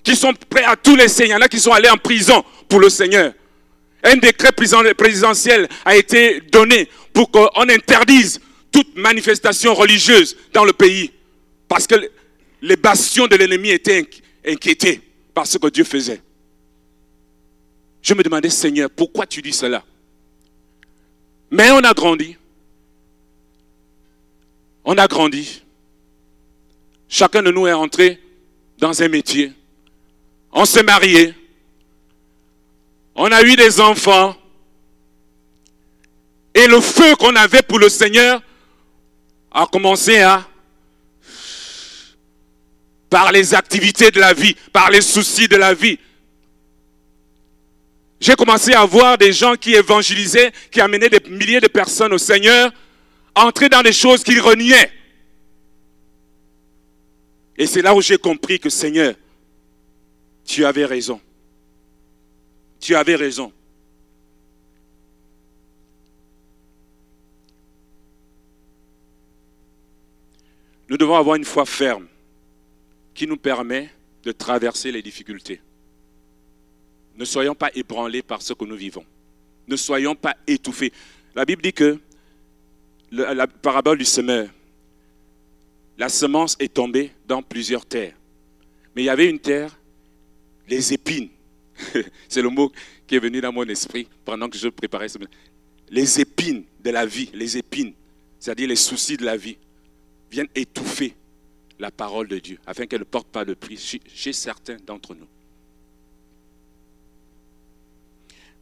Qui 0.09 0.17
sont 0.17 0.33
prêts 0.49 0.65
à 0.65 0.75
tous 0.75 0.97
les 0.97 1.21
Il 1.21 1.29
y 1.29 1.35
en 1.35 1.41
a 1.43 1.49
qui 1.49 1.61
sont 1.61 1.71
allés 1.71 1.91
en 1.91 1.99
prison 1.99 2.43
pour 2.67 2.81
le 2.81 2.89
Seigneur. 2.89 3.35
Un 4.03 4.17
décret 4.17 4.53
présidentiel 4.53 5.69
a 5.85 5.97
été 5.99 6.41
donné 6.51 6.89
pour 7.13 7.31
qu'on 7.31 7.69
interdise 7.69 8.41
toute 8.73 8.97
manifestation 8.97 9.75
religieuse 9.75 10.35
dans 10.55 10.65
le 10.65 10.73
pays. 10.73 11.13
Parce 11.69 11.87
que 11.87 12.11
les 12.63 12.77
bastions 12.77 13.27
de 13.27 13.37
l'ennemi 13.37 13.69
étaient 13.69 14.09
inquiétés 14.47 15.03
par 15.35 15.47
ce 15.47 15.59
que 15.59 15.67
Dieu 15.67 15.85
faisait. 15.85 16.23
Je 18.01 18.15
me 18.15 18.23
demandais, 18.23 18.49
Seigneur, 18.49 18.89
pourquoi 18.89 19.27
tu 19.27 19.43
dis 19.43 19.53
cela? 19.53 19.85
Mais 21.51 21.71
on 21.71 21.85
a 21.85 21.93
grandi. 21.93 22.35
On 24.87 24.97
a 24.97 25.07
grandi. 25.07 25.63
Chacun 27.11 27.43
de 27.43 27.51
nous 27.51 27.67
est 27.67 27.75
entré 27.75 28.19
dans 28.79 29.03
un 29.03 29.09
métier. 29.09 29.53
On 30.53 30.65
s'est 30.65 30.83
marié. 30.83 31.35
On 33.15 33.31
a 33.31 33.43
eu 33.43 33.57
des 33.57 33.81
enfants. 33.81 34.37
Et 36.55 36.67
le 36.67 36.81
feu 36.81 37.15
qu'on 37.17 37.37
avait 37.37 37.63
pour 37.63 37.79
le 37.79 37.89
Seigneur 37.89 38.43
a 39.51 39.67
commencé 39.67 40.21
à, 40.21 40.47
par 43.09 43.33
les 43.33 43.55
activités 43.55 44.11
de 44.11 44.21
la 44.21 44.35
vie, 44.35 44.55
par 44.73 44.91
les 44.91 45.01
soucis 45.01 45.49
de 45.49 45.57
la 45.57 45.75
vie, 45.75 45.99
j'ai 48.21 48.35
commencé 48.35 48.73
à 48.73 48.85
voir 48.85 49.17
des 49.17 49.33
gens 49.33 49.55
qui 49.55 49.75
évangélisaient, 49.75 50.53
qui 50.71 50.81
amenaient 50.81 51.09
des 51.09 51.21
milliers 51.31 51.61
de 51.61 51.69
personnes 51.69 52.13
au 52.13 52.19
Seigneur, 52.19 52.73
entrer 53.35 53.69
dans 53.69 53.83
des 53.83 53.93
choses 53.93 54.25
qu'ils 54.25 54.41
reniaient. 54.41 54.91
Et 57.57 57.67
c'est 57.67 57.83
là 57.83 57.95
où 57.95 58.03
j'ai 58.03 58.19
compris 58.19 58.59
que 58.59 58.69
Seigneur, 58.69 59.15
tu 60.49 60.65
avais 60.65 60.87
raison. 60.87 61.21
Tu 62.81 62.95
avais 62.95 63.17
raison. 63.17 63.53
Nous 70.89 70.97
devons 70.97 71.17
avoir 71.17 71.37
une 71.37 71.45
foi 71.45 71.67
ferme 71.67 72.09
qui 73.13 73.27
nous 73.27 73.37
permet 73.37 73.91
de 74.23 74.33
traverser 74.33 74.91
les 74.91 75.03
difficultés. 75.03 75.61
Ne 77.17 77.27
soyons 77.27 77.55
pas 77.55 77.71
ébranlés 77.75 78.23
par 78.23 78.41
ce 78.41 78.55
que 78.55 78.65
nous 78.65 78.77
vivons. 78.77 79.05
Ne 79.67 79.77
soyons 79.77 80.15
pas 80.15 80.35
étouffés. 80.47 80.95
La 81.35 81.45
Bible 81.45 81.61
dit 81.61 81.75
que 81.75 82.01
la 83.13 83.47
parabole 83.47 83.99
du 83.99 84.07
semeur, 84.07 84.49
la 85.99 86.09
semence 86.09 86.57
est 86.59 86.73
tombée 86.73 87.13
dans 87.27 87.43
plusieurs 87.43 87.85
terres. 87.85 88.15
Mais 88.97 89.03
il 89.03 89.07
y 89.07 89.11
avait 89.11 89.29
une 89.29 89.41
terre, 89.41 89.78
les 90.69 90.93
épines. 90.93 91.29
C'est 92.29 92.43
le 92.43 92.51
mot 92.51 92.73
qui 93.07 93.17
est 93.17 93.21
venu 93.21 93.41
dans 93.41 93.53
mon 93.53 93.65
esprit 93.65 94.09
pendant 94.25 94.49
que 94.49 94.59
je 94.59 94.69
préparais 94.69 95.09
ce 95.09 95.19
Les 95.91 96.21
épines 96.21 96.65
de 96.81 96.91
la 96.91 97.07
vie, 97.07 97.31
les 97.33 97.57
épines, 97.57 97.95
c'est-à-dire 98.39 98.69
les 98.69 98.77
soucis 98.77 99.17
de 99.17 99.25
la 99.25 99.37
vie, 99.37 99.57
viennent 100.31 100.49
étouffer 100.55 101.15
la 101.79 101.91
parole 101.91 102.29
de 102.29 102.39
Dieu 102.39 102.59
afin 102.67 102.87
qu'elle 102.87 103.01
ne 103.01 103.05
porte 103.05 103.29
pas 103.29 103.45
de 103.45 103.55
prix 103.55 104.01
chez 104.15 104.33
certains 104.33 104.77
d'entre 104.85 105.15
nous. 105.15 105.27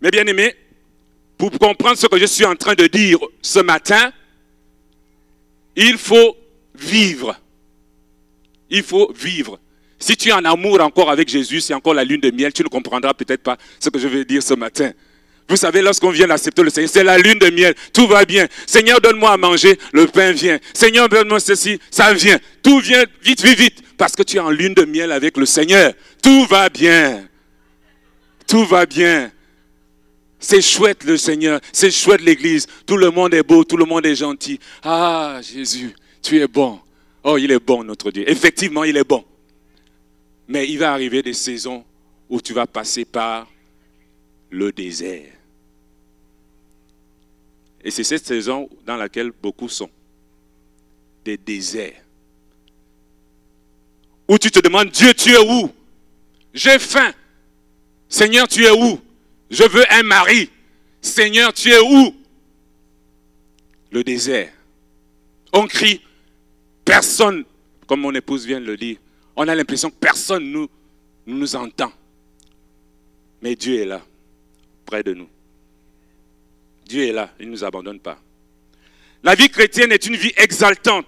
Mais 0.00 0.10
bien 0.10 0.26
aimé, 0.26 0.54
pour 1.38 1.50
comprendre 1.50 1.96
ce 1.96 2.06
que 2.06 2.18
je 2.18 2.26
suis 2.26 2.44
en 2.44 2.54
train 2.54 2.75
de 2.75 2.86
dire 2.86 3.18
ce 3.42 3.60
matin, 3.60 4.12
il 5.75 5.98
faut 5.98 6.36
vivre. 6.75 7.38
Il 8.70 8.82
faut 8.82 9.12
vivre. 9.12 9.58
Si 9.98 10.16
tu 10.16 10.28
es 10.28 10.32
en 10.32 10.44
amour 10.44 10.80
encore 10.80 11.10
avec 11.10 11.28
Jésus, 11.28 11.60
c'est 11.60 11.74
encore 11.74 11.94
la 11.94 12.04
lune 12.04 12.20
de 12.20 12.30
miel, 12.30 12.52
tu 12.52 12.62
ne 12.62 12.68
comprendras 12.68 13.14
peut-être 13.14 13.42
pas 13.42 13.56
ce 13.80 13.88
que 13.88 13.98
je 13.98 14.08
vais 14.08 14.24
dire 14.24 14.42
ce 14.42 14.54
matin. 14.54 14.92
Vous 15.48 15.56
savez, 15.56 15.80
lorsqu'on 15.80 16.10
vient 16.10 16.26
d'accepter 16.26 16.62
le 16.62 16.70
Seigneur, 16.70 16.90
c'est 16.92 17.04
la 17.04 17.18
lune 17.18 17.38
de 17.38 17.50
miel, 17.50 17.74
tout 17.92 18.06
va 18.06 18.24
bien. 18.24 18.48
Seigneur, 18.66 19.00
donne-moi 19.00 19.30
à 19.30 19.36
manger, 19.36 19.78
le 19.92 20.06
pain 20.06 20.32
vient. 20.32 20.58
Seigneur, 20.74 21.08
donne-moi 21.08 21.38
ceci, 21.38 21.78
ça 21.90 22.12
vient. 22.12 22.38
Tout 22.62 22.80
vient 22.80 23.04
vite, 23.22 23.42
vite, 23.42 23.58
vite. 23.58 23.82
Parce 23.96 24.14
que 24.14 24.22
tu 24.22 24.36
es 24.36 24.40
en 24.40 24.50
lune 24.50 24.74
de 24.74 24.84
miel 24.84 25.12
avec 25.12 25.36
le 25.36 25.46
Seigneur. 25.46 25.92
Tout 26.20 26.44
va 26.46 26.68
bien. 26.68 27.28
Tout 28.46 28.64
va 28.64 28.86
bien. 28.86 29.30
C'est 30.38 30.60
chouette 30.60 31.04
le 31.04 31.16
Seigneur, 31.16 31.60
c'est 31.72 31.90
chouette 31.90 32.20
l'Église. 32.20 32.66
Tout 32.84 32.96
le 32.96 33.10
monde 33.10 33.32
est 33.32 33.42
beau, 33.42 33.64
tout 33.64 33.76
le 33.76 33.84
monde 33.84 34.04
est 34.04 34.16
gentil. 34.16 34.58
Ah, 34.82 35.40
Jésus, 35.42 35.94
tu 36.22 36.38
es 36.38 36.46
bon. 36.46 36.80
Oh, 37.22 37.38
il 37.38 37.50
est 37.50 37.64
bon, 37.64 37.82
notre 37.82 38.10
Dieu. 38.10 38.28
Effectivement, 38.28 38.84
il 38.84 38.96
est 38.96 39.08
bon. 39.08 39.24
Mais 40.48 40.68
il 40.68 40.78
va 40.78 40.92
arriver 40.92 41.22
des 41.22 41.32
saisons 41.32 41.84
où 42.28 42.40
tu 42.40 42.52
vas 42.52 42.66
passer 42.66 43.04
par 43.04 43.50
le 44.50 44.72
désert. 44.72 45.32
Et 47.82 47.90
c'est 47.90 48.04
cette 48.04 48.26
saison 48.26 48.68
dans 48.84 48.96
laquelle 48.96 49.30
beaucoup 49.30 49.68
sont. 49.68 49.90
Des 51.24 51.36
déserts. 51.36 52.02
Où 54.28 54.38
tu 54.38 54.50
te 54.50 54.60
demandes, 54.60 54.90
Dieu, 54.90 55.14
tu 55.14 55.30
es 55.30 55.38
où? 55.38 55.72
J'ai 56.52 56.78
faim. 56.78 57.12
Seigneur, 58.08 58.48
tu 58.48 58.64
es 58.64 58.70
où? 58.70 59.00
Je 59.50 59.62
veux 59.64 59.84
un 59.92 60.02
mari. 60.02 60.50
Seigneur, 61.00 61.52
tu 61.52 61.70
es 61.70 61.80
où? 61.80 62.14
Le 63.92 64.02
désert. 64.02 64.52
On 65.52 65.66
crie, 65.66 66.00
personne, 66.84 67.44
comme 67.86 68.00
mon 68.00 68.14
épouse 68.14 68.46
vient 68.46 68.60
de 68.60 68.66
le 68.66 68.76
dire, 68.76 68.96
on 69.36 69.46
a 69.48 69.54
l'impression 69.54 69.90
que 69.90 69.96
personne 69.96 70.50
nous, 70.50 70.68
nous 71.26 71.56
entend. 71.56 71.92
Mais 73.42 73.54
Dieu 73.54 73.82
est 73.82 73.84
là, 73.84 74.00
près 74.86 75.02
de 75.02 75.12
nous. 75.12 75.28
Dieu 76.86 77.08
est 77.08 77.12
là, 77.12 77.30
il 77.38 77.46
ne 77.46 77.52
nous 77.52 77.64
abandonne 77.64 78.00
pas. 78.00 78.18
La 79.22 79.34
vie 79.34 79.50
chrétienne 79.50 79.92
est 79.92 80.06
une 80.06 80.16
vie 80.16 80.32
exaltante, 80.36 81.06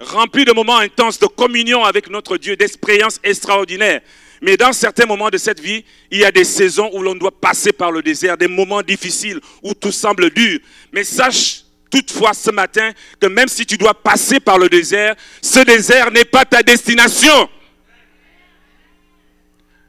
remplie 0.00 0.44
de 0.44 0.52
moments 0.52 0.78
intenses 0.78 1.18
de 1.18 1.26
communion 1.26 1.84
avec 1.84 2.08
notre 2.08 2.36
Dieu, 2.38 2.56
d'expériences 2.56 3.20
extraordinaires. 3.22 4.00
Mais 4.40 4.56
dans 4.56 4.72
certains 4.72 5.04
moments 5.04 5.28
de 5.28 5.36
cette 5.36 5.60
vie, 5.60 5.84
il 6.10 6.20
y 6.20 6.24
a 6.24 6.32
des 6.32 6.44
saisons 6.44 6.90
où 6.94 7.02
l'on 7.02 7.14
doit 7.14 7.38
passer 7.38 7.72
par 7.72 7.92
le 7.92 8.02
désert, 8.02 8.38
des 8.38 8.48
moments 8.48 8.82
difficiles 8.82 9.38
où 9.62 9.74
tout 9.74 9.92
semble 9.92 10.30
dur. 10.30 10.58
Mais 10.92 11.04
sache 11.04 11.64
toutefois 11.90 12.32
ce 12.32 12.50
matin 12.50 12.92
que 13.20 13.26
même 13.26 13.48
si 13.48 13.66
tu 13.66 13.76
dois 13.76 13.92
passer 13.92 14.40
par 14.40 14.56
le 14.58 14.68
désert, 14.68 15.14
ce 15.42 15.60
désert 15.60 16.10
n'est 16.10 16.24
pas 16.24 16.46
ta 16.46 16.62
destination. 16.62 17.48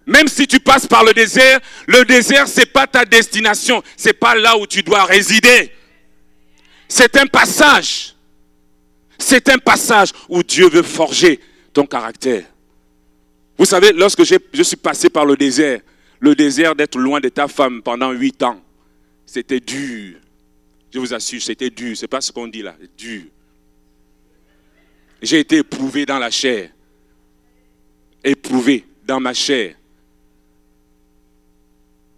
Même 0.05 0.27
si 0.27 0.47
tu 0.47 0.59
passes 0.59 0.87
par 0.87 1.03
le 1.03 1.13
désert, 1.13 1.59
le 1.87 2.03
désert, 2.03 2.47
ce 2.47 2.61
n'est 2.61 2.65
pas 2.65 2.87
ta 2.87 3.05
destination. 3.05 3.83
Ce 3.95 4.07
n'est 4.07 4.13
pas 4.13 4.35
là 4.35 4.57
où 4.57 4.65
tu 4.65 4.81
dois 4.81 5.05
résider. 5.05 5.71
C'est 6.87 7.15
un 7.17 7.27
passage. 7.27 8.15
C'est 9.17 9.47
un 9.49 9.57
passage 9.57 10.09
où 10.27 10.41
Dieu 10.43 10.67
veut 10.69 10.81
forger 10.81 11.39
ton 11.71 11.85
caractère. 11.85 12.43
Vous 13.57 13.65
savez, 13.65 13.93
lorsque 13.93 14.23
je 14.23 14.63
suis 14.63 14.75
passé 14.75 15.09
par 15.09 15.25
le 15.25 15.37
désert, 15.37 15.81
le 16.19 16.35
désert 16.35 16.75
d'être 16.75 16.97
loin 16.97 17.19
de 17.19 17.29
ta 17.29 17.47
femme 17.47 17.81
pendant 17.81 18.11
huit 18.11 18.41
ans, 18.41 18.59
c'était 19.25 19.59
dur. 19.59 20.17
Je 20.93 20.99
vous 20.99 21.13
assure, 21.13 21.41
c'était 21.41 21.69
dur. 21.69 21.95
Ce 21.95 22.01
n'est 22.01 22.07
pas 22.07 22.21
ce 22.21 22.31
qu'on 22.31 22.47
dit 22.47 22.63
là, 22.63 22.75
dur. 22.97 23.23
J'ai 25.21 25.39
été 25.39 25.57
éprouvé 25.57 26.05
dans 26.05 26.19
la 26.19 26.31
chair. 26.31 26.69
Éprouvé 28.23 28.85
dans 29.05 29.19
ma 29.19 29.33
chair. 29.33 29.75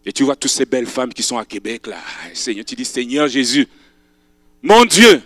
Et 0.06 0.12
tu 0.12 0.24
vois 0.24 0.36
toutes 0.36 0.52
ces 0.52 0.66
belles 0.66 0.86
femmes 0.86 1.14
qui 1.14 1.24
sont 1.24 1.38
à 1.38 1.46
Québec 1.46 1.88
là. 1.88 1.98
Seigneur, 2.34 2.66
tu 2.66 2.76
dis 2.76 2.86
Seigneur 2.86 3.28
Jésus, 3.28 3.68
mon 4.62 4.86
Dieu, 4.86 5.22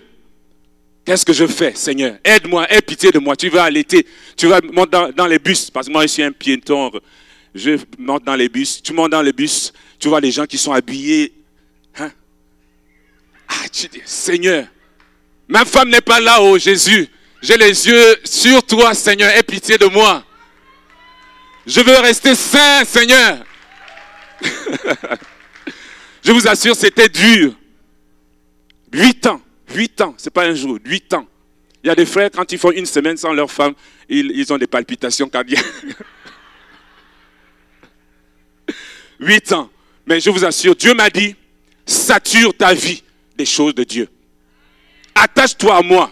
qu'est-ce 1.06 1.26
que 1.26 1.34
je 1.34 1.48
fais, 1.48 1.74
Seigneur? 1.74 2.18
Aide-moi, 2.24 2.72
aie 2.72 2.82
pitié 2.82 3.12
de 3.12 3.20
moi. 3.20 3.36
Tu 3.36 3.50
vas 3.50 3.64
allaiter, 3.64 4.06
tu 4.36 4.48
vas 4.48 4.60
monter 4.74 5.14
dans, 5.16 5.28
les 5.28 5.40
bus, 5.40 5.72
parce 5.72 5.88
que 5.88 5.92
moi 5.92 6.04
je 6.04 6.08
suis 6.08 6.24
un 6.24 6.32
piéton. 6.32 6.92
Je 7.56 7.78
monte 7.98 8.24
dans 8.24 8.36
les 8.36 8.50
bus, 8.50 8.82
tu 8.84 8.94
montes 8.94 9.12
dans 9.12 9.22
les 9.22 9.34
bus, 9.34 9.74
tu 9.98 10.10
vois 10.10 10.20
les 10.20 10.32
gens 10.32 10.46
qui 10.46 10.58
sont 10.58 10.74
habillés. 10.74 11.34
Hein? 11.98 12.12
Ah, 13.48 13.68
tu 13.72 13.88
dis, 13.88 14.02
Seigneur, 14.06 14.68
ma 15.48 15.66
femme 15.66 15.90
n'est 15.90 16.02
pas 16.02 16.20
là, 16.20 16.42
oh 16.42 16.58
Jésus. 16.58 17.08
J'ai 17.42 17.58
les 17.58 17.88
yeux 17.88 18.18
sur 18.24 18.64
toi, 18.64 18.94
Seigneur. 18.94 19.30
Aie 19.32 19.44
pitié 19.44 19.78
de 19.78 19.86
moi. 19.86 20.24
Je 21.66 21.82
veux 21.82 21.98
rester 22.00 22.36
saint, 22.36 22.84
Seigneur. 22.84 23.46
Je 26.24 26.32
vous 26.32 26.48
assure, 26.48 26.76
c'était 26.76 27.10
dur. 27.10 27.54
Huit 28.92 29.26
ans. 29.26 29.42
Huit 29.74 30.02
ans. 30.02 30.14
C'est 30.18 30.34
pas 30.34 30.46
un 30.46 30.54
jour. 30.54 30.78
Huit 30.84 31.14
ans. 31.14 31.26
Il 31.84 31.88
y 31.88 31.90
a 31.90 31.96
des 31.96 32.06
frères, 32.06 32.30
quand 32.32 32.52
ils 32.52 32.58
font 32.58 32.72
une 32.72 32.86
semaine 32.86 33.18
sans 33.18 33.34
leur 33.34 33.52
femme, 33.52 33.74
ils, 34.10 34.32
ils 34.32 34.52
ont 34.52 34.58
des 34.58 34.68
palpitations 34.68 35.30
cardiaques. 35.30 35.66
Huit 39.20 39.52
ans. 39.52 39.70
Mais 40.06 40.20
je 40.20 40.30
vous 40.30 40.44
assure, 40.46 40.76
Dieu 40.76 40.94
m'a 40.94 41.10
dit, 41.10 41.36
sature 41.86 42.56
ta 42.56 42.74
vie 42.74 43.04
des 43.36 43.46
choses 43.46 43.76
de 43.76 43.84
Dieu. 43.84 44.08
Attache-toi 45.16 45.78
à 45.78 45.82
moi. 45.82 46.12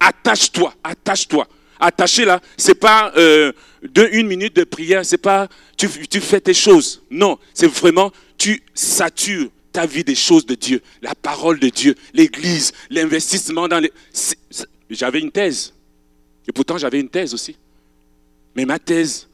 Attache-toi, 0.00 0.74
attache-toi. 0.82 1.46
Attaché 1.80 2.24
là, 2.24 2.40
c'est 2.56 2.74
pas 2.74 3.12
euh, 3.16 3.52
une 4.12 4.26
minute 4.26 4.56
de 4.56 4.64
prière, 4.64 5.04
c'est 5.04 5.18
pas 5.18 5.48
tu, 5.76 5.88
tu 5.88 6.20
fais 6.20 6.40
tes 6.40 6.54
choses. 6.54 7.02
Non, 7.10 7.38
c'est 7.54 7.68
vraiment 7.68 8.12
tu 8.36 8.62
satures 8.74 9.50
ta 9.72 9.86
vie 9.86 10.04
des 10.04 10.14
choses 10.14 10.46
de 10.46 10.54
Dieu, 10.54 10.80
la 11.02 11.14
parole 11.14 11.58
de 11.60 11.68
Dieu, 11.68 11.94
l'église, 12.14 12.72
l'investissement 12.90 13.68
dans 13.68 13.78
les. 13.78 13.92
J'avais 14.90 15.20
une 15.20 15.30
thèse. 15.30 15.74
Et 16.46 16.52
pourtant, 16.52 16.78
j'avais 16.78 16.98
une 16.98 17.10
thèse 17.10 17.34
aussi. 17.34 17.56
Mais 18.56 18.64
ma 18.64 18.78
thèse, 18.78 19.28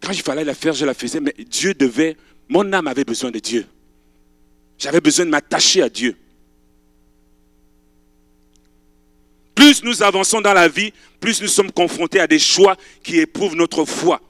quand 0.00 0.12
il 0.12 0.22
fallait 0.22 0.44
la 0.44 0.54
faire, 0.54 0.72
je 0.72 0.86
la 0.86 0.94
faisais. 0.94 1.20
Mais 1.20 1.34
Dieu 1.38 1.74
devait. 1.74 2.16
Mon 2.48 2.72
âme 2.72 2.88
avait 2.88 3.04
besoin 3.04 3.30
de 3.30 3.38
Dieu. 3.38 3.66
J'avais 4.78 5.00
besoin 5.00 5.26
de 5.26 5.30
m'attacher 5.30 5.82
à 5.82 5.88
Dieu. 5.88 6.16
Plus 9.70 9.84
nous 9.84 10.02
avançons 10.02 10.40
dans 10.40 10.52
la 10.52 10.66
vie, 10.66 10.92
plus 11.20 11.40
nous 11.40 11.46
sommes 11.46 11.70
confrontés 11.70 12.18
à 12.18 12.26
des 12.26 12.40
choix 12.40 12.74
qui 13.04 13.20
éprouvent 13.20 13.54
notre 13.54 13.84
foi. 13.84 14.20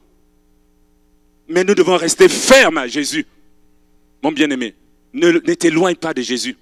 Mais 1.48 1.64
nous 1.64 1.74
devons 1.74 1.96
rester 1.96 2.28
fermes 2.28 2.76
à 2.76 2.86
Jésus. 2.86 3.24
Mon 4.22 4.32
bien-aimé, 4.32 4.74
ne, 5.14 5.38
t'éloigne 5.54 5.94
pas 5.94 6.12
de 6.12 6.20
Jésus. 6.20 6.58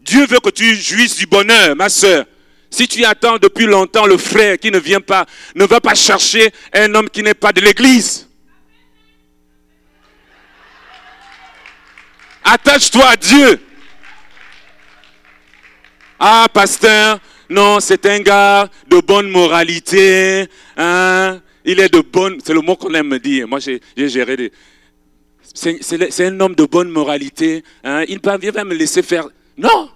Dieu 0.00 0.26
veut 0.26 0.40
que 0.40 0.48
tu 0.48 0.74
jouisses 0.74 1.16
du 1.16 1.26
bonheur, 1.26 1.76
ma 1.76 1.90
soeur. 1.90 2.24
Si 2.70 2.88
tu 2.88 3.04
attends 3.04 3.36
depuis 3.36 3.66
longtemps 3.66 4.06
le 4.06 4.16
frère 4.16 4.58
qui 4.58 4.70
ne 4.70 4.78
vient 4.78 5.02
pas, 5.02 5.26
ne 5.54 5.66
va 5.66 5.82
pas 5.82 5.94
chercher 5.94 6.50
un 6.72 6.94
homme 6.94 7.10
qui 7.10 7.22
n'est 7.22 7.34
pas 7.34 7.52
de 7.52 7.60
l'église. 7.60 8.26
Attache-toi 12.42 13.06
à 13.06 13.16
Dieu. 13.16 13.67
Ah, 16.18 16.48
pasteur, 16.52 17.20
non, 17.48 17.80
c'est 17.80 18.04
un 18.06 18.20
gars 18.20 18.68
de 18.88 19.00
bonne 19.00 19.30
moralité. 19.30 20.46
Hein? 20.76 21.40
Il 21.64 21.80
est 21.80 21.92
de 21.92 22.00
bonne. 22.00 22.38
C'est 22.44 22.52
le 22.52 22.60
mot 22.60 22.76
qu'on 22.76 22.92
aime 22.94 23.08
me 23.08 23.18
dire. 23.18 23.46
Moi, 23.46 23.60
j'ai 23.60 23.80
géré 23.96 24.36
des. 24.36 24.52
C'est 25.54 26.26
un 26.26 26.40
homme 26.40 26.54
de 26.54 26.64
bonne 26.64 26.90
moralité. 26.90 27.64
Hein? 27.84 28.04
Il 28.08 28.20
va 28.20 28.64
me 28.64 28.74
laisser 28.74 29.02
faire. 29.02 29.28
Non! 29.56 29.90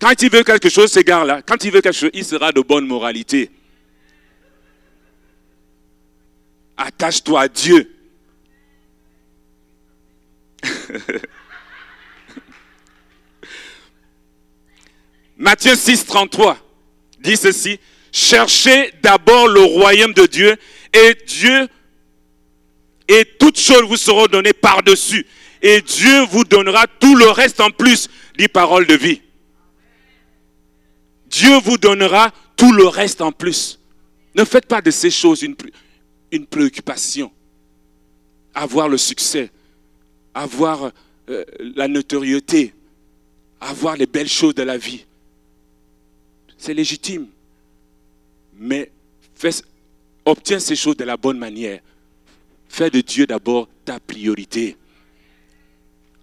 Quand 0.00 0.20
il 0.20 0.30
veut 0.30 0.42
quelque 0.42 0.68
chose, 0.68 0.92
ce 0.92 1.00
gars-là, 1.00 1.40
quand 1.42 1.64
il 1.64 1.70
veut 1.70 1.80
quelque 1.80 1.96
chose, 1.96 2.10
il 2.12 2.24
sera 2.24 2.52
de 2.52 2.60
bonne 2.60 2.86
moralité. 2.86 3.50
Attache-toi 6.76 7.40
à 7.42 7.48
Dieu. 7.48 7.90
Matthieu 15.36 15.74
6, 15.74 16.06
33 16.06 16.58
dit 17.24 17.36
ceci, 17.36 17.80
cherchez 18.12 18.92
d'abord 19.02 19.48
le 19.48 19.62
royaume 19.62 20.12
de 20.12 20.26
Dieu 20.26 20.54
et 20.92 21.16
Dieu 21.26 21.66
et 23.08 23.24
toutes 23.38 23.58
choses 23.58 23.82
vous 23.82 23.96
seront 23.96 24.26
données 24.26 24.52
par-dessus. 24.52 25.26
Et 25.62 25.80
Dieu 25.80 26.24
vous 26.26 26.44
donnera 26.44 26.86
tout 26.86 27.16
le 27.16 27.28
reste 27.30 27.60
en 27.60 27.70
plus, 27.70 28.08
dit 28.38 28.48
parole 28.48 28.86
de 28.86 28.94
vie. 28.94 29.22
Dieu 31.26 31.58
vous 31.60 31.78
donnera 31.78 32.30
tout 32.56 32.72
le 32.72 32.86
reste 32.86 33.20
en 33.22 33.32
plus. 33.32 33.80
Ne 34.34 34.44
faites 34.44 34.66
pas 34.66 34.82
de 34.82 34.90
ces 34.90 35.10
choses 35.10 35.42
une, 35.42 36.46
préoccupation. 36.46 37.32
Avoir 38.54 38.88
le 38.88 38.98
succès, 38.98 39.50
avoir 40.34 40.90
euh, 41.30 41.44
la 41.76 41.88
notoriété, 41.88 42.74
avoir 43.60 43.96
les 43.96 44.06
belles 44.06 44.28
choses 44.28 44.54
de 44.54 44.62
la 44.62 44.76
vie. 44.76 45.04
C'est 46.64 46.72
légitime. 46.72 47.26
Mais 48.56 48.90
obtiens 50.24 50.58
ces 50.58 50.74
choses 50.74 50.96
de 50.96 51.04
la 51.04 51.18
bonne 51.18 51.36
manière. 51.36 51.82
Fais 52.70 52.88
de 52.88 53.02
Dieu 53.02 53.26
d'abord 53.26 53.68
ta 53.84 54.00
priorité. 54.00 54.74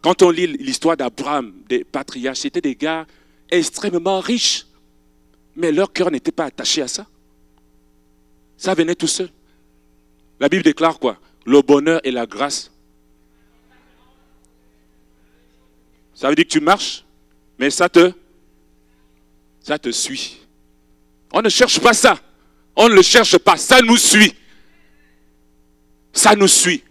Quand 0.02 0.24
on 0.24 0.32
lit 0.32 0.48
l'histoire 0.48 0.98
d'Abraham, 0.98 1.54
des 1.70 1.84
patriarches, 1.84 2.40
c'était 2.40 2.60
des 2.60 2.74
gars 2.74 3.06
extrêmement 3.52 4.20
riches. 4.20 4.66
Mais 5.56 5.72
leur 5.72 5.94
cœur 5.94 6.10
n'était 6.10 6.32
pas 6.32 6.46
attaché 6.46 6.82
à 6.82 6.88
ça. 6.88 7.06
Ça 8.58 8.74
venait 8.74 8.96
tout 8.96 9.06
seul. 9.06 9.30
La 10.40 10.50
Bible 10.50 10.64
déclare 10.64 10.98
quoi? 10.98 11.20
Le 11.46 11.62
bonheur 11.62 12.02
et 12.04 12.10
la 12.10 12.26
grâce. 12.26 12.72
Ça 16.16 16.30
veut 16.30 16.36
dire 16.36 16.46
que 16.46 16.50
tu 16.50 16.62
marches, 16.62 17.06
mais 17.60 17.70
ça 17.70 17.90
te, 17.90 18.12
ça 19.62 19.78
te 19.80 19.92
suit. 19.92 20.40
On 21.32 21.42
ne 21.42 21.50
cherche 21.50 21.80
pas 21.80 21.94
ça. 21.94 22.20
On 22.76 22.90
ne 22.90 22.96
le 22.96 23.02
cherche 23.02 23.38
pas. 23.38 23.58
Ça 23.58 23.82
nous 23.82 23.98
suit. 23.98 24.34
Ça 26.14 26.36
nous 26.36 26.48
suit. 26.48 26.84